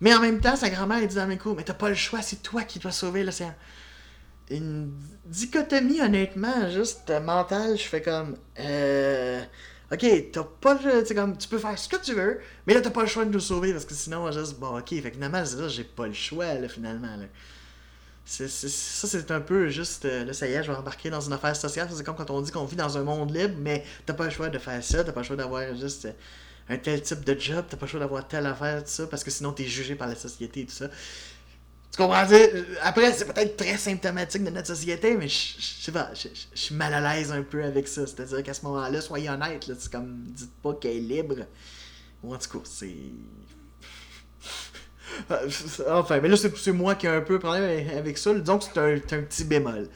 Mais 0.00 0.12
en 0.12 0.20
même 0.20 0.40
temps, 0.40 0.56
sa 0.56 0.68
grand-mère, 0.68 1.06
dit 1.06 1.14
dans 1.14 1.28
mes 1.28 1.38
coups, 1.38 1.56
mais 1.56 1.62
t'as 1.62 1.74
pas 1.74 1.88
le 1.88 1.94
choix, 1.94 2.22
c'est 2.22 2.42
toi 2.42 2.64
qui 2.64 2.80
dois 2.80 2.90
sauver 2.90 3.22
l'océan 3.22 3.54
une 4.50 4.92
dichotomie, 5.24 6.00
honnêtement, 6.00 6.70
juste 6.70 7.10
mentale. 7.22 7.76
Je 7.76 7.82
fais 7.82 8.02
comme. 8.02 8.36
Euh, 8.60 9.42
ok, 9.92 10.06
t'as 10.32 10.44
pas 10.60 10.74
le. 10.74 11.36
tu 11.36 11.48
peux 11.48 11.58
faire 11.58 11.78
ce 11.78 11.88
que 11.88 11.96
tu 11.96 12.14
veux, 12.14 12.40
mais 12.66 12.74
là, 12.74 12.80
t'as 12.80 12.90
pas 12.90 13.02
le 13.02 13.08
choix 13.08 13.24
de 13.24 13.30
nous 13.30 13.40
sauver 13.40 13.72
parce 13.72 13.84
que 13.84 13.94
sinon, 13.94 14.30
juste. 14.30 14.58
Bon, 14.58 14.78
ok, 14.78 14.88
fait 14.88 15.02
que 15.02 15.14
finalement, 15.14 15.42
j'ai 15.68 15.84
pas 15.84 16.06
le 16.06 16.12
choix, 16.12 16.54
là, 16.54 16.68
finalement. 16.68 17.16
Là. 17.16 17.26
ça, 18.24 18.48
c'est 18.48 19.30
un 19.30 19.40
peu 19.40 19.68
juste. 19.68 20.04
Euh, 20.04 20.24
là, 20.24 20.32
ça 20.32 20.46
y 20.46 20.52
est, 20.52 20.62
je 20.62 20.70
vais 20.70 20.78
embarquer 20.78 21.10
dans 21.10 21.20
une 21.20 21.32
affaire 21.32 21.56
sociale. 21.56 21.88
C'est 21.92 22.04
comme 22.04 22.16
quand 22.16 22.30
on 22.30 22.40
dit 22.40 22.52
qu'on 22.52 22.64
vit 22.64 22.76
dans 22.76 22.96
un 22.96 23.02
monde 23.02 23.34
libre, 23.34 23.56
mais 23.58 23.84
t'as 24.04 24.14
pas 24.14 24.24
le 24.24 24.30
choix 24.30 24.48
de 24.48 24.58
faire 24.58 24.82
ça, 24.82 25.04
t'as 25.04 25.12
pas 25.12 25.20
le 25.20 25.26
choix 25.26 25.36
d'avoir 25.36 25.74
juste 25.74 26.08
un 26.68 26.78
tel 26.78 27.00
type 27.02 27.24
de 27.24 27.38
job, 27.38 27.64
t'as 27.68 27.76
pas 27.76 27.86
le 27.86 27.90
choix 27.90 28.00
d'avoir 28.00 28.26
telle 28.26 28.46
affaire, 28.46 28.82
tout 28.82 28.90
ça, 28.90 29.06
parce 29.06 29.22
que 29.22 29.30
sinon 29.30 29.52
t'es 29.52 29.64
jugé 29.64 29.94
par 29.94 30.08
la 30.08 30.16
société 30.16 30.60
et 30.60 30.66
tout 30.66 30.74
ça. 30.74 30.88
Tu 31.92 31.98
comprends? 31.98 32.26
Après, 32.82 33.12
c'est 33.12 33.24
peut-être 33.24 33.56
très 33.56 33.76
symptomatique 33.78 34.44
de 34.44 34.50
notre 34.50 34.66
société, 34.66 35.16
mais 35.16 35.28
je 35.28 35.54
sais 35.58 35.92
pas, 35.92 36.10
je 36.14 36.28
suis 36.54 36.74
mal 36.74 36.92
à 36.92 37.14
l'aise 37.14 37.32
un 37.32 37.42
peu 37.42 37.64
avec 37.64 37.88
ça. 37.88 38.06
C'est-à-dire 38.06 38.42
qu'à 38.42 38.54
ce 38.54 38.64
moment-là, 38.66 39.00
soyez 39.00 39.30
honnête, 39.30 39.64
c'est 39.78 39.90
comme, 39.90 40.24
dites 40.26 40.54
pas 40.62 40.74
qu'elle 40.74 40.96
est 40.96 41.00
libre. 41.00 41.46
Ou 42.22 42.34
en 42.34 42.38
tout 42.38 42.58
cas, 42.58 42.64
c'est. 42.64 42.92
enfin, 45.88 46.20
mais 46.20 46.28
là, 46.28 46.36
c'est 46.36 46.72
moi 46.72 46.94
qui 46.94 47.06
ai 47.06 47.10
un 47.10 47.20
peu 47.20 47.38
problème 47.38 47.88
avec 47.96 48.18
ça. 48.18 48.34
Que 48.34 48.40
c'est 48.44 48.78
un, 48.78 48.94
un, 48.94 49.22
petit 49.22 49.44
bémol. 49.44 49.88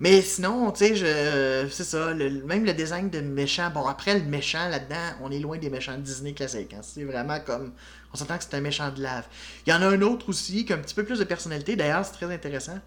Mais 0.00 0.22
sinon, 0.22 0.72
tu 0.72 0.86
sais, 0.86 0.96
je, 0.96 1.68
c'est 1.70 1.84
ça, 1.84 2.12
même 2.14 2.64
le 2.64 2.72
design 2.72 3.10
de 3.10 3.20
méchant. 3.20 3.70
Bon, 3.72 3.86
après, 3.86 4.18
le 4.18 4.24
méchant 4.24 4.68
là-dedans, 4.68 5.18
on 5.22 5.30
est 5.30 5.38
loin 5.38 5.56
des 5.56 5.70
méchants 5.70 5.96
de 5.96 6.02
Disney 6.02 6.32
classiques. 6.32 6.74
Hein. 6.74 6.80
C'est 6.82 7.04
vraiment 7.04 7.38
comme 7.40 7.72
on 8.14 8.16
s'entend 8.16 8.38
que 8.38 8.44
c'est 8.44 8.54
un 8.54 8.60
méchant 8.60 8.90
de 8.92 9.02
lave. 9.02 9.26
Il 9.66 9.70
y 9.70 9.72
en 9.72 9.82
a 9.82 9.86
un 9.88 10.00
autre 10.00 10.28
aussi 10.28 10.64
qui 10.64 10.72
a 10.72 10.76
un 10.76 10.78
petit 10.78 10.94
peu 10.94 11.04
plus 11.04 11.18
de 11.18 11.24
personnalité. 11.24 11.74
D'ailleurs, 11.74 12.06
c'est 12.06 12.12
très 12.12 12.32
intéressant. 12.32 12.78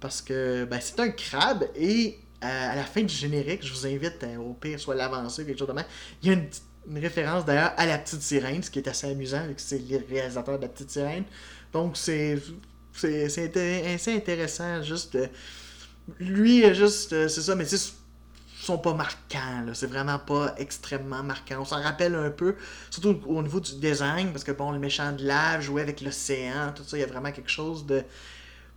Parce 0.00 0.22
que 0.22 0.64
ben, 0.64 0.80
c'est 0.80 0.98
un 0.98 1.10
crabe 1.10 1.66
et 1.74 2.18
euh, 2.42 2.72
à 2.72 2.74
la 2.74 2.84
fin 2.84 3.02
du 3.02 3.14
générique, 3.14 3.64
je 3.64 3.72
vous 3.72 3.86
invite 3.86 4.22
euh, 4.24 4.36
au 4.38 4.54
pire 4.54 4.80
soit 4.80 4.94
l'avancée 4.94 5.44
quelque 5.44 5.58
chose 5.58 5.68
de 5.68 5.72
même. 5.74 5.84
Il 6.22 6.28
y 6.28 6.30
a 6.30 6.34
une, 6.34 6.48
référence 6.98 7.44
d'ailleurs 7.44 7.72
à 7.76 7.84
la 7.84 7.98
petite 7.98 8.22
sirène, 8.22 8.62
ce 8.62 8.70
qui 8.70 8.78
est 8.78 8.88
assez 8.88 9.08
amusant 9.08 9.44
vu 9.46 9.54
que 9.54 9.60
c'est 9.60 9.78
le 9.78 10.00
réalisateur 10.08 10.56
de 10.56 10.62
la 10.62 10.68
petite 10.68 10.90
sirène. 10.90 11.24
Donc 11.72 11.96
c'est 11.96 12.38
c'est 12.92 13.24
assez 13.92 14.14
intéressant 14.14 14.82
juste 14.82 15.18
lui 16.18 16.62
juste 16.74 17.10
c'est 17.28 17.42
ça 17.42 17.54
mais 17.56 17.66
c'est 17.66 17.92
sont 18.66 18.78
pas 18.78 18.94
marquants. 18.94 19.64
C'est 19.74 19.86
vraiment 19.86 20.18
pas 20.18 20.54
extrêmement 20.58 21.22
marquant. 21.22 21.60
On 21.60 21.64
s'en 21.64 21.82
rappelle 21.82 22.14
un 22.14 22.30
peu, 22.30 22.56
surtout 22.90 23.20
au 23.26 23.42
niveau 23.42 23.60
du 23.60 23.76
design, 23.76 24.32
parce 24.32 24.44
que 24.44 24.52
bon, 24.52 24.72
le 24.72 24.78
méchant 24.78 25.12
de 25.12 25.24
lave 25.24 25.62
jouait 25.62 25.82
avec 25.82 26.00
l'océan, 26.00 26.72
tout 26.74 26.82
ça, 26.84 26.96
il 26.96 27.00
y 27.00 27.04
a 27.04 27.06
vraiment 27.06 27.32
quelque 27.32 27.50
chose 27.50 27.86
de 27.86 28.04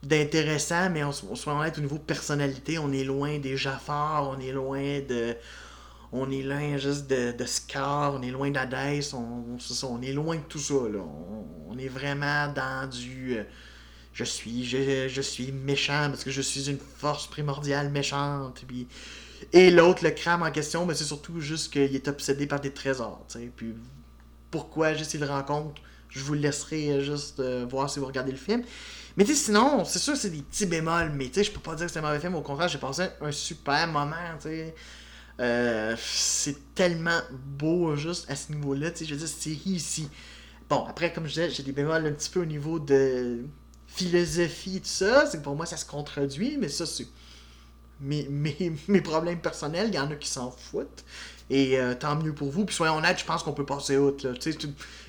d'intéressant, 0.01 0.89
mais 0.89 1.03
on, 1.03 1.09
on 1.09 1.35
se 1.35 1.49
honnête 1.49 1.77
au 1.77 1.81
niveau 1.81 1.97
personnalité, 1.97 2.79
on 2.79 2.91
est 2.93 3.03
loin 3.03 3.37
des 3.37 3.57
Jafar, 3.57 4.29
on 4.29 4.39
est 4.39 4.51
loin 4.51 4.99
de. 5.01 5.35
On 6.11 6.31
est 6.31 6.41
loin 6.41 6.77
juste 6.77 7.07
de, 7.07 7.33
de 7.37 7.45
Scar, 7.45 8.15
on 8.15 8.21
est 8.23 8.31
loin 8.31 8.49
d'Hadès, 8.49 9.13
on, 9.13 9.57
on, 9.83 10.01
est 10.01 10.13
loin 10.13 10.37
de 10.37 10.41
tout 10.41 10.57
ça. 10.57 10.73
Là. 10.91 10.99
On, 11.67 11.77
est 11.77 11.87
vraiment 11.87 12.47
dans 12.51 12.89
du. 12.89 13.37
Euh, 13.37 13.43
je 14.13 14.23
suis 14.23 14.65
je, 14.65 15.07
je, 15.07 15.21
suis 15.21 15.51
méchant 15.51 16.09
parce 16.09 16.23
que 16.23 16.31
je 16.31 16.41
suis 16.41 16.67
une 16.67 16.79
force 16.79 17.27
primordiale 17.27 17.89
méchante. 17.89 18.63
Puis 18.67 18.87
Et 19.53 19.71
l'autre, 19.71 20.03
le 20.03 20.11
crame 20.11 20.43
en 20.43 20.51
question, 20.51 20.85
mais 20.85 20.95
c'est 20.95 21.03
surtout 21.03 21.39
juste 21.39 21.71
qu'il 21.71 21.95
est 21.95 22.07
obsédé 22.07 22.47
par 22.47 22.59
des 22.59 22.71
trésors. 22.71 23.23
sais. 23.27 23.51
Puis 23.55 23.73
pourquoi 24.51 24.93
juste 24.93 25.13
il 25.13 25.21
le 25.21 25.27
rencontre, 25.27 25.81
je 26.09 26.21
vous 26.21 26.33
laisserai 26.33 27.03
juste 27.03 27.39
euh, 27.39 27.65
voir 27.69 27.89
si 27.89 27.99
vous 27.99 28.05
regardez 28.05 28.31
le 28.31 28.37
film. 28.37 28.63
Mais 29.17 29.25
tu 29.25 29.35
sinon, 29.35 29.83
c'est 29.85 29.99
sûr 29.99 30.15
c'est 30.15 30.29
des 30.29 30.41
petits 30.41 30.65
bémols, 30.65 31.11
mais 31.13 31.29
tu 31.29 31.43
je 31.43 31.51
peux 31.51 31.59
pas 31.59 31.75
dire 31.75 31.87
que 31.87 31.91
c'est 31.91 31.99
un 31.99 32.03
mauvais 32.03 32.19
film. 32.19 32.35
Au 32.35 32.41
contraire, 32.41 32.67
j'ai 32.67 32.77
passé 32.77 33.07
un 33.21 33.31
super 33.31 33.87
moment, 33.87 34.15
tu. 34.41 34.49
Euh, 35.39 35.95
c'est 35.97 36.75
tellement 36.75 37.21
beau 37.31 37.95
juste 37.95 38.29
à 38.29 38.35
ce 38.35 38.51
niveau-là. 38.51 38.89
Je 38.99 39.05
veux 39.05 39.15
dire, 39.15 39.27
c'est 39.27 39.51
ici. 39.51 40.09
Bon, 40.69 40.85
après, 40.85 41.13
comme 41.13 41.25
je 41.25 41.29
disais, 41.29 41.49
j'ai 41.49 41.63
des 41.63 41.71
bémols 41.71 42.05
un 42.05 42.11
petit 42.11 42.29
peu 42.29 42.41
au 42.41 42.45
niveau 42.45 42.77
de 42.77 43.45
philosophie 43.87 44.77
et 44.77 44.81
tout 44.81 44.87
ça. 44.87 45.25
C'est 45.25 45.37
que 45.37 45.43
pour 45.43 45.55
moi, 45.55 45.65
ça 45.65 45.77
se 45.77 45.85
contredit, 45.85 46.57
mais 46.59 46.67
ça, 46.67 46.85
c'est 46.85 47.07
mes, 48.01 48.27
mes, 48.29 48.73
mes, 48.87 49.01
problèmes 49.01 49.39
personnels. 49.39 49.89
Il 49.89 49.95
y 49.95 49.99
en 49.99 50.09
a 50.11 50.15
qui 50.15 50.29
s'en 50.29 50.51
foutent. 50.51 51.03
Et 51.51 51.79
euh, 51.79 51.95
tant 51.95 52.15
mieux 52.15 52.33
pour 52.33 52.51
vous. 52.51 52.65
Puis 52.65 52.75
soyons 52.75 52.97
honnêtes, 52.97 53.19
je 53.19 53.25
pense 53.25 53.41
qu'on 53.41 53.53
peut 53.53 53.65
passer 53.65 53.97
outre. 53.97 54.33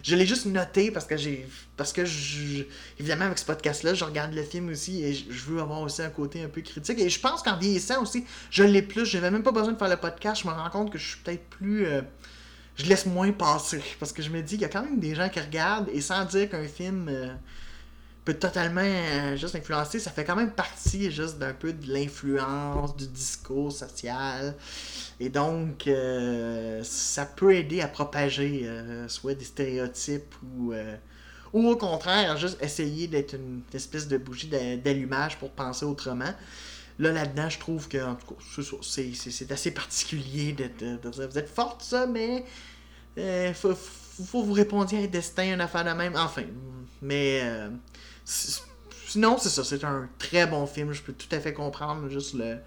Je 0.02 0.16
l'ai 0.16 0.24
juste 0.24 0.46
noté 0.46 0.90
parce 0.90 1.04
que 1.04 1.16
j'ai. 1.16 1.46
Parce 1.76 1.92
que 1.92 2.04
je, 2.06 2.64
évidemment 2.98 3.26
avec 3.26 3.38
ce 3.38 3.44
podcast-là, 3.44 3.92
je 3.92 4.04
regarde 4.04 4.32
le 4.32 4.42
film 4.42 4.70
aussi 4.70 5.04
et 5.04 5.12
je 5.12 5.44
veux 5.46 5.60
avoir 5.60 5.80
aussi 5.82 6.00
un 6.00 6.08
côté 6.08 6.42
un 6.42 6.48
peu 6.48 6.62
critique. 6.62 6.98
Et 6.98 7.10
je 7.10 7.20
pense 7.20 7.42
qu'en 7.42 7.58
vieillissant 7.58 8.02
aussi, 8.02 8.24
je 8.50 8.62
l'ai 8.62 8.82
plus. 8.82 9.04
Je 9.04 9.18
n'avais 9.18 9.30
même 9.30 9.42
pas 9.42 9.52
besoin 9.52 9.72
de 9.72 9.78
faire 9.78 9.90
le 9.90 9.98
podcast. 9.98 10.42
Je 10.42 10.48
me 10.48 10.52
rends 10.54 10.70
compte 10.70 10.90
que 10.90 10.98
je 10.98 11.08
suis 11.08 11.18
peut-être 11.18 11.44
plus. 11.50 11.86
Euh, 11.86 12.00
je 12.76 12.86
laisse 12.86 13.04
moins 13.04 13.32
passer. 13.32 13.82
Parce 13.98 14.12
que 14.12 14.22
je 14.22 14.30
me 14.30 14.40
dis 14.40 14.54
qu'il 14.54 14.62
y 14.62 14.64
a 14.64 14.70
quand 14.70 14.82
même 14.82 14.98
des 14.98 15.14
gens 15.14 15.28
qui 15.28 15.40
regardent 15.40 15.90
et 15.92 16.00
sans 16.00 16.24
dire 16.24 16.48
qu'un 16.48 16.66
film. 16.66 17.08
Euh, 17.10 17.34
totalement 18.38 18.80
euh, 18.82 19.36
juste 19.36 19.54
influencer. 19.54 19.98
Ça 19.98 20.10
fait 20.10 20.24
quand 20.24 20.36
même 20.36 20.52
partie 20.52 21.10
juste 21.10 21.38
d'un 21.38 21.52
peu 21.52 21.72
de 21.72 21.92
l'influence 21.92 22.96
du 22.96 23.06
discours 23.06 23.72
social. 23.72 24.54
Et 25.18 25.28
donc, 25.28 25.86
euh, 25.86 26.82
ça 26.84 27.26
peut 27.26 27.54
aider 27.54 27.80
à 27.80 27.88
propager 27.88 28.62
euh, 28.64 29.08
soit 29.08 29.34
des 29.34 29.44
stéréotypes 29.44 30.34
ou, 30.56 30.72
ou 31.52 31.68
au 31.68 31.76
contraire, 31.76 32.36
juste 32.36 32.62
essayer 32.62 33.06
d'être 33.06 33.34
une 33.34 33.62
espèce 33.72 34.08
de 34.08 34.18
bougie 34.18 34.48
d'allumage 34.48 35.38
pour 35.38 35.50
penser 35.50 35.84
autrement. 35.84 36.32
Là, 36.98 37.12
là-dedans, 37.12 37.48
je 37.48 37.58
trouve 37.58 37.88
que, 37.88 37.98
en 37.98 38.14
tout 38.14 38.34
cas, 38.34 38.80
c'est 38.82 39.52
assez 39.52 39.70
particulier 39.70 40.52
de, 40.52 40.96
dire 40.96 41.28
vous 41.30 41.38
êtes 41.38 41.48
forte, 41.48 41.82
ça, 41.82 42.06
mais 42.06 42.44
faut, 43.54 43.74
faut, 43.74 44.42
vous 44.42 44.52
répondre 44.52 44.94
à 44.94 44.98
un 44.98 45.06
destin, 45.06 45.54
une 45.54 45.60
affaire 45.60 45.84
de 45.84 45.90
même. 45.90 46.14
Enfin, 46.16 46.42
mais 47.00 47.42
Sinon, 49.10 49.38
c'est 49.38 49.48
ça, 49.48 49.64
c'est 49.64 49.82
un 49.82 50.08
très 50.18 50.46
bon 50.46 50.66
film, 50.66 50.92
je 50.92 51.02
peux 51.02 51.12
tout 51.12 51.26
à 51.32 51.40
fait 51.40 51.52
comprendre 51.52 52.08
juste 52.08 52.34
le. 52.34 52.58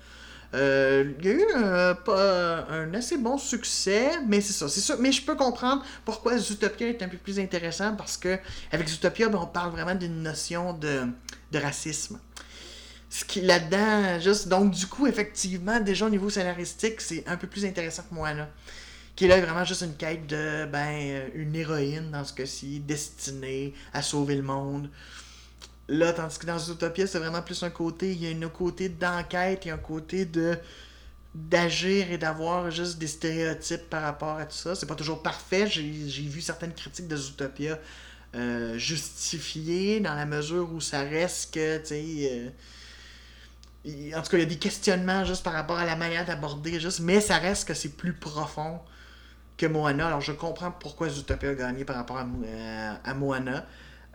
Euh, 0.54 1.14
il 1.20 1.26
y 1.26 1.30
a 1.30 1.34
eu 1.34 1.46
un, 1.56 2.94
assez 2.94 3.18
bon 3.18 3.38
succès, 3.38 4.12
mais 4.28 4.42
c'est 4.42 4.54
ça, 4.54 4.68
c'est 4.68 4.82
ça. 4.82 4.98
Mais 5.00 5.12
je 5.12 5.24
peux 5.24 5.36
comprendre 5.36 5.84
pourquoi 6.04 6.38
Zootopia 6.38 6.90
est 6.90 7.02
un 7.02 7.08
peu 7.08 7.18
plus 7.18 7.40
intéressant 7.40 7.96
parce 7.96 8.18
que 8.18 8.38
avec 8.72 8.88
Zootopia, 8.90 9.30
ben, 9.30 9.40
on 9.42 9.48
parle 9.48 9.72
vraiment 9.72 9.96
d'une 9.96 10.22
notion 10.22 10.74
de, 10.74 11.08
racisme. 11.58 12.20
Ce 13.10 13.24
qui 13.24 13.42
là-dedans, 13.42 14.20
juste 14.20 14.50
donc 14.50 14.72
du 14.72 14.86
coup, 14.88 15.08
effectivement, 15.08 15.80
déjà 15.80 16.08
au 16.08 16.10
niveau 16.10 16.30
scénaristique, 16.30 17.00
c'est 17.00 17.24
un 17.28 17.38
peu 17.38 17.48
plus 17.48 17.64
intéressant 17.64 18.04
que 18.10 18.14
Moana. 18.14 18.50
Qui 19.16 19.26
est 19.26 19.28
là 19.30 19.40
vraiment 19.40 19.64
juste 19.64 19.84
une 19.84 19.96
quête 19.96 20.28
de 20.28 20.66
ben 20.66 21.30
une 21.36 21.56
héroïne 21.56 22.12
dans 22.12 22.26
ce 22.26 22.34
cas-ci, 22.34 22.80
destinée 22.80 23.74
à 23.94 24.02
sauver 24.02 24.36
le 24.36 24.42
monde. 24.42 24.90
Là, 25.88 26.14
tandis 26.14 26.38
que 26.40 26.46
dans 26.46 26.58
Zootopia, 26.58 27.08
c'est 27.08 27.20
vraiment 27.20 27.42
plus 27.42 27.62
un 27.64 27.70
côté, 27.70 28.14
il 28.14 28.24
y 28.24 28.28
a 28.28 28.46
un 28.46 28.50
côté 28.50 28.88
d'enquête, 28.90 29.66
il 29.66 29.68
y 29.68 29.72
a 29.72 29.76
un 29.76 29.78
côté 29.78 30.26
de 30.26 30.58
d'agir 31.36 32.12
et 32.12 32.18
d'avoir 32.20 32.70
juste 32.70 33.00
des 33.00 33.08
stéréotypes 33.08 33.90
par 33.90 34.04
rapport 34.04 34.38
à 34.38 34.46
tout 34.46 34.56
ça. 34.56 34.76
C'est 34.76 34.86
pas 34.86 34.96
toujours 34.96 35.24
parfait. 35.24 35.66
J'ai 35.68 35.82
vu 35.82 36.42
certaines 36.42 36.74
critiques 36.74 37.08
de 37.08 37.18
Zootopia 37.18 37.80
euh, 38.36 38.78
justifiées 38.78 40.00
dans 40.00 40.14
la 40.14 40.28
mesure 40.28 40.72
où 40.72 40.80
ça 40.80 41.02
reste 41.02 41.54
que, 41.54 41.80
tu 41.80 41.86
sais... 41.86 42.54
Euh, 43.86 44.16
en 44.16 44.22
tout 44.22 44.30
cas, 44.30 44.38
il 44.38 44.42
y 44.42 44.44
a 44.44 44.46
des 44.46 44.60
questionnements 44.60 45.26
juste 45.26 45.44
par 45.44 45.54
rapport 45.54 45.78
à 45.78 45.86
la 45.86 45.96
manière 45.96 46.24
d'aborder, 46.24 46.80
juste, 46.80 47.02
mais 47.02 47.20
ça 47.20 47.38
reste 47.38 47.68
que 47.68 47.74
c'est 47.74 47.98
plus 47.98 48.14
profond 48.14 48.80
que 49.58 49.66
Moana. 49.66 50.08
Alors, 50.08 50.22
je 50.22 50.32
comprends 50.32 50.72
pourquoi 50.72 51.10
Zootopia 51.10 51.50
a 51.50 51.54
gagné 51.56 51.84
par 51.84 51.98
rapport 51.98 52.18
à, 52.18 52.26
à 53.04 53.14
Moana. 53.14 53.66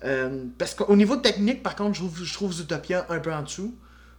Euh, 0.05 0.45
parce 0.59 0.75
qu'au 0.75 0.97
niveau 0.97 1.17
technique, 1.17 1.63
par 1.63 1.75
contre, 1.75 1.99
je 1.99 2.33
trouve, 2.33 2.53
Zootopia 2.53 3.07
un 3.09 3.19
peu 3.19 3.33
en 3.33 3.43
dessous. 3.43 3.77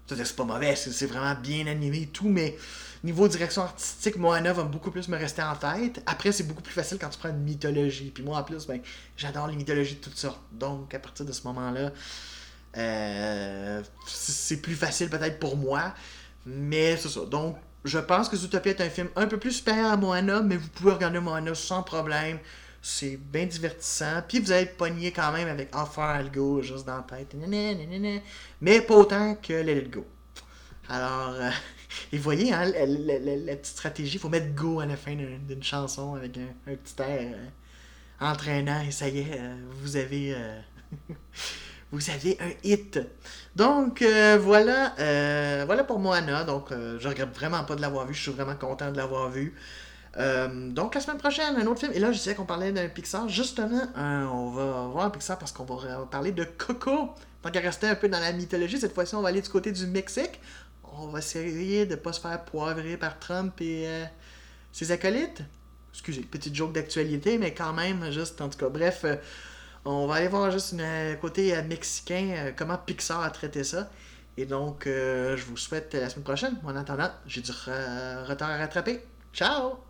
C'est 0.08 0.36
pas 0.36 0.44
mauvais, 0.44 0.76
c'est 0.76 1.06
vraiment 1.06 1.39
bien 1.39 1.68
animé 1.68 2.02
et 2.02 2.08
tout, 2.08 2.28
mais 2.28 2.58
niveau 3.04 3.28
direction 3.28 3.62
artistique, 3.62 4.18
Moana 4.18 4.54
va 4.54 4.63
beaucoup 4.63 4.89
plus 4.89 5.08
me 5.08 5.15
rester 5.15 5.44
en 5.44 5.56
tête. 5.56 6.02
Après, 6.08 6.32
c'est 6.32 6.44
beaucoup 6.44 6.63
plus 6.63 6.74
facile 6.74 6.98
quand 7.00 7.10
tu 7.10 7.20
prends 7.20 7.30
une 7.30 7.44
mythologie. 7.44 8.10
Puis 8.10 8.24
moi, 8.24 8.39
en 8.39 8.44
plus, 8.44 8.65
ben, 8.65 8.82
j'adore 9.18 9.48
les 9.48 9.56
mythologies 9.56 9.96
de 9.96 10.00
toutes 10.00 10.18
sortes. 10.18 10.42
Donc, 10.52 10.96
à 10.96 11.00
partir 11.00 11.26
de 11.26 11.32
ce 11.32 11.44
moment-là, 11.48 11.92
euh, 12.78 13.84
c'est 14.08 14.62
plus 14.62 14.76
facile 14.76 15.10
peut-être 15.10 15.39
pour 15.39 15.58
moi. 15.58 15.94
Mais 16.46 16.98
c'est 16.98 17.10
ça. 17.10 17.22
Donc, 17.26 17.58
je 17.86 18.00
pense 18.00 18.30
que 18.30 18.36
Zootopia 18.36 18.72
est 18.72 18.82
un 18.82 18.89
film 18.89 19.10
un 19.15 19.28
peu 19.28 19.38
plus 19.38 19.52
supérieur 19.52 19.92
à 19.92 19.98
Moana, 19.98 20.42
mais 20.42 20.58
vous 20.58 20.70
pouvez 20.70 20.92
regarder 20.92 21.20
Moana 21.20 21.54
sans 21.54 21.84
problème. 21.84 22.39
C'est 22.82 23.18
bien 23.18 23.46
divertissant. 23.46 24.22
Puis 24.28 24.39
vous 24.39 24.52
allez 24.52 24.65
pogné 24.65 25.12
quand 25.12 25.32
même 25.32 25.48
avec 25.48 25.76
Offer 25.76 26.02
Algo 26.02 26.62
juste 26.62 26.86
dans 26.86 26.98
la 26.98 27.04
tête. 27.04 27.36
Mais 28.62 28.82
pas 28.82 28.96
autant 28.96 29.36
que 29.36 29.54
Let 29.54 29.78
It 29.78 29.92
Go. 29.92 30.06
Alors, 30.89 31.36
euh, 31.36 31.50
et 32.13 32.18
voyez, 32.18 32.52
hein, 32.52 32.65
la, 32.65 33.56
petite 33.56 33.65
stratégie, 33.65 34.15
il 34.15 34.20
faut 34.20 34.30
mettre 34.30 34.54
Go 34.56 34.80
à 34.80 34.86
la 34.86 34.98
fin 34.98 35.15
d'une 35.15 35.63
chanson 35.63 36.15
avec 36.15 36.38
un, 36.38 36.76
petit 36.76 37.02
air 37.02 37.34
euh, 37.36 38.26
entraînant 38.26 38.82
et 38.82 38.92
ça 38.92 39.08
y 39.08 39.20
est, 39.20 39.39
euh, 39.39 39.56
vous 39.82 39.96
avez. 39.96 40.36
vous 41.92 42.10
avez 42.10 42.38
un 42.39 42.52
hit. 42.63 43.00
Donc 43.56 44.04
voilà, 44.04 44.94
voilà 45.65 45.84
pour 45.84 46.00
Moana. 46.00 46.44
Donc 46.44 46.72
je 46.72 47.08
regrette 47.08 47.36
vraiment 47.36 47.63
pas 47.63 47.76
de 47.76 47.82
l'avoir 47.82 48.08
vu. 48.08 48.13
Je 48.13 48.22
suis 48.22 48.32
vraiment 48.32 48.56
content 48.56 48.92
de 48.92 48.98
l'avoir 48.98 49.30
vu. 49.30 49.54
Euh, 50.17 50.69
donc 50.72 50.95
la 50.95 51.02
semaine 51.02 51.17
prochaine, 51.17 51.56
un 51.56 51.65
autre 51.67 51.82
film. 51.82 51.91
Et 51.93 52.00
là, 52.00 52.12
je 52.12 52.17
disais 52.17 52.36
qu'on 52.36 52.45
parlait 52.45 52.72
d'un 52.72 52.88
Pixar. 52.88 53.28
Justement, 53.30 53.82
euh, 53.98 54.24
on 54.26 54.50
va 54.50 54.88
voir 54.88 55.06
un 55.06 55.10
Pixar 55.10 55.38
parce 55.38 55.52
qu'on 55.52 55.65
va 55.65 56.08
parler 56.10 56.32
de 56.32 56.43
Coco. 56.43 57.12
Tant 57.41 57.52
qu'à 57.52 57.60
rester 57.60 57.88
un 57.88 57.95
peu 57.95 58.10
dans 58.10 58.19
la 58.19 58.34
mythologie, 58.34 58.80
cette 58.80 58.93
fois-ci, 58.93 59.15
on 59.15 59.22
va 59.22 59.30
aller 59.30 59.41
du 59.41 59.50
côté 59.50 59.72
du 59.72 59.88
Mexique. 59.88 60.39
On 60.84 61.08
va 61.08 61.19
essayer 61.19 61.86
de 61.86 61.91
ne 61.91 61.95
pas 61.95 62.12
se 62.12 62.19
faire 62.19 62.43
poivrer 62.43 62.98
par 62.98 63.19
Trump 63.19 63.60
et 63.62 63.88
euh, 63.88 64.06
ses 64.72 64.91
acolytes. 64.91 65.41
Excusez, 65.93 66.22
petite 66.22 66.56
joke 66.56 66.74
d'actualité, 66.74 67.38
mais 67.38 67.54
quand 67.54 67.74
même, 67.74 68.12
juste 68.12 68.41
en 68.41 68.50
tout 68.50 68.58
cas. 68.58 68.69
Bref, 68.69 69.06
on 69.86 70.08
va 70.08 70.15
aller 70.15 70.28
voir 70.28 70.52
juste 70.52 70.76
un 70.80 71.15
côté 71.15 71.60
mexicain, 71.63 72.54
comment 72.56 72.78
Pixar 72.78 73.22
a 73.22 73.30
traité 73.32 73.63
ça. 73.63 73.89
Et 74.38 74.45
donc, 74.45 74.84
je 74.86 75.43
vous 75.45 75.58
souhaite 75.58 75.93
la 75.93 76.10
semaine 76.10 76.24
prochaine. 76.24 76.58
En 76.63 76.76
attendant, 76.76 77.10
j'ai 77.26 77.41
du 77.41 77.52
retard 77.52 78.50
à 78.50 78.58
rattraper. 78.58 79.02
Ciao 79.34 79.88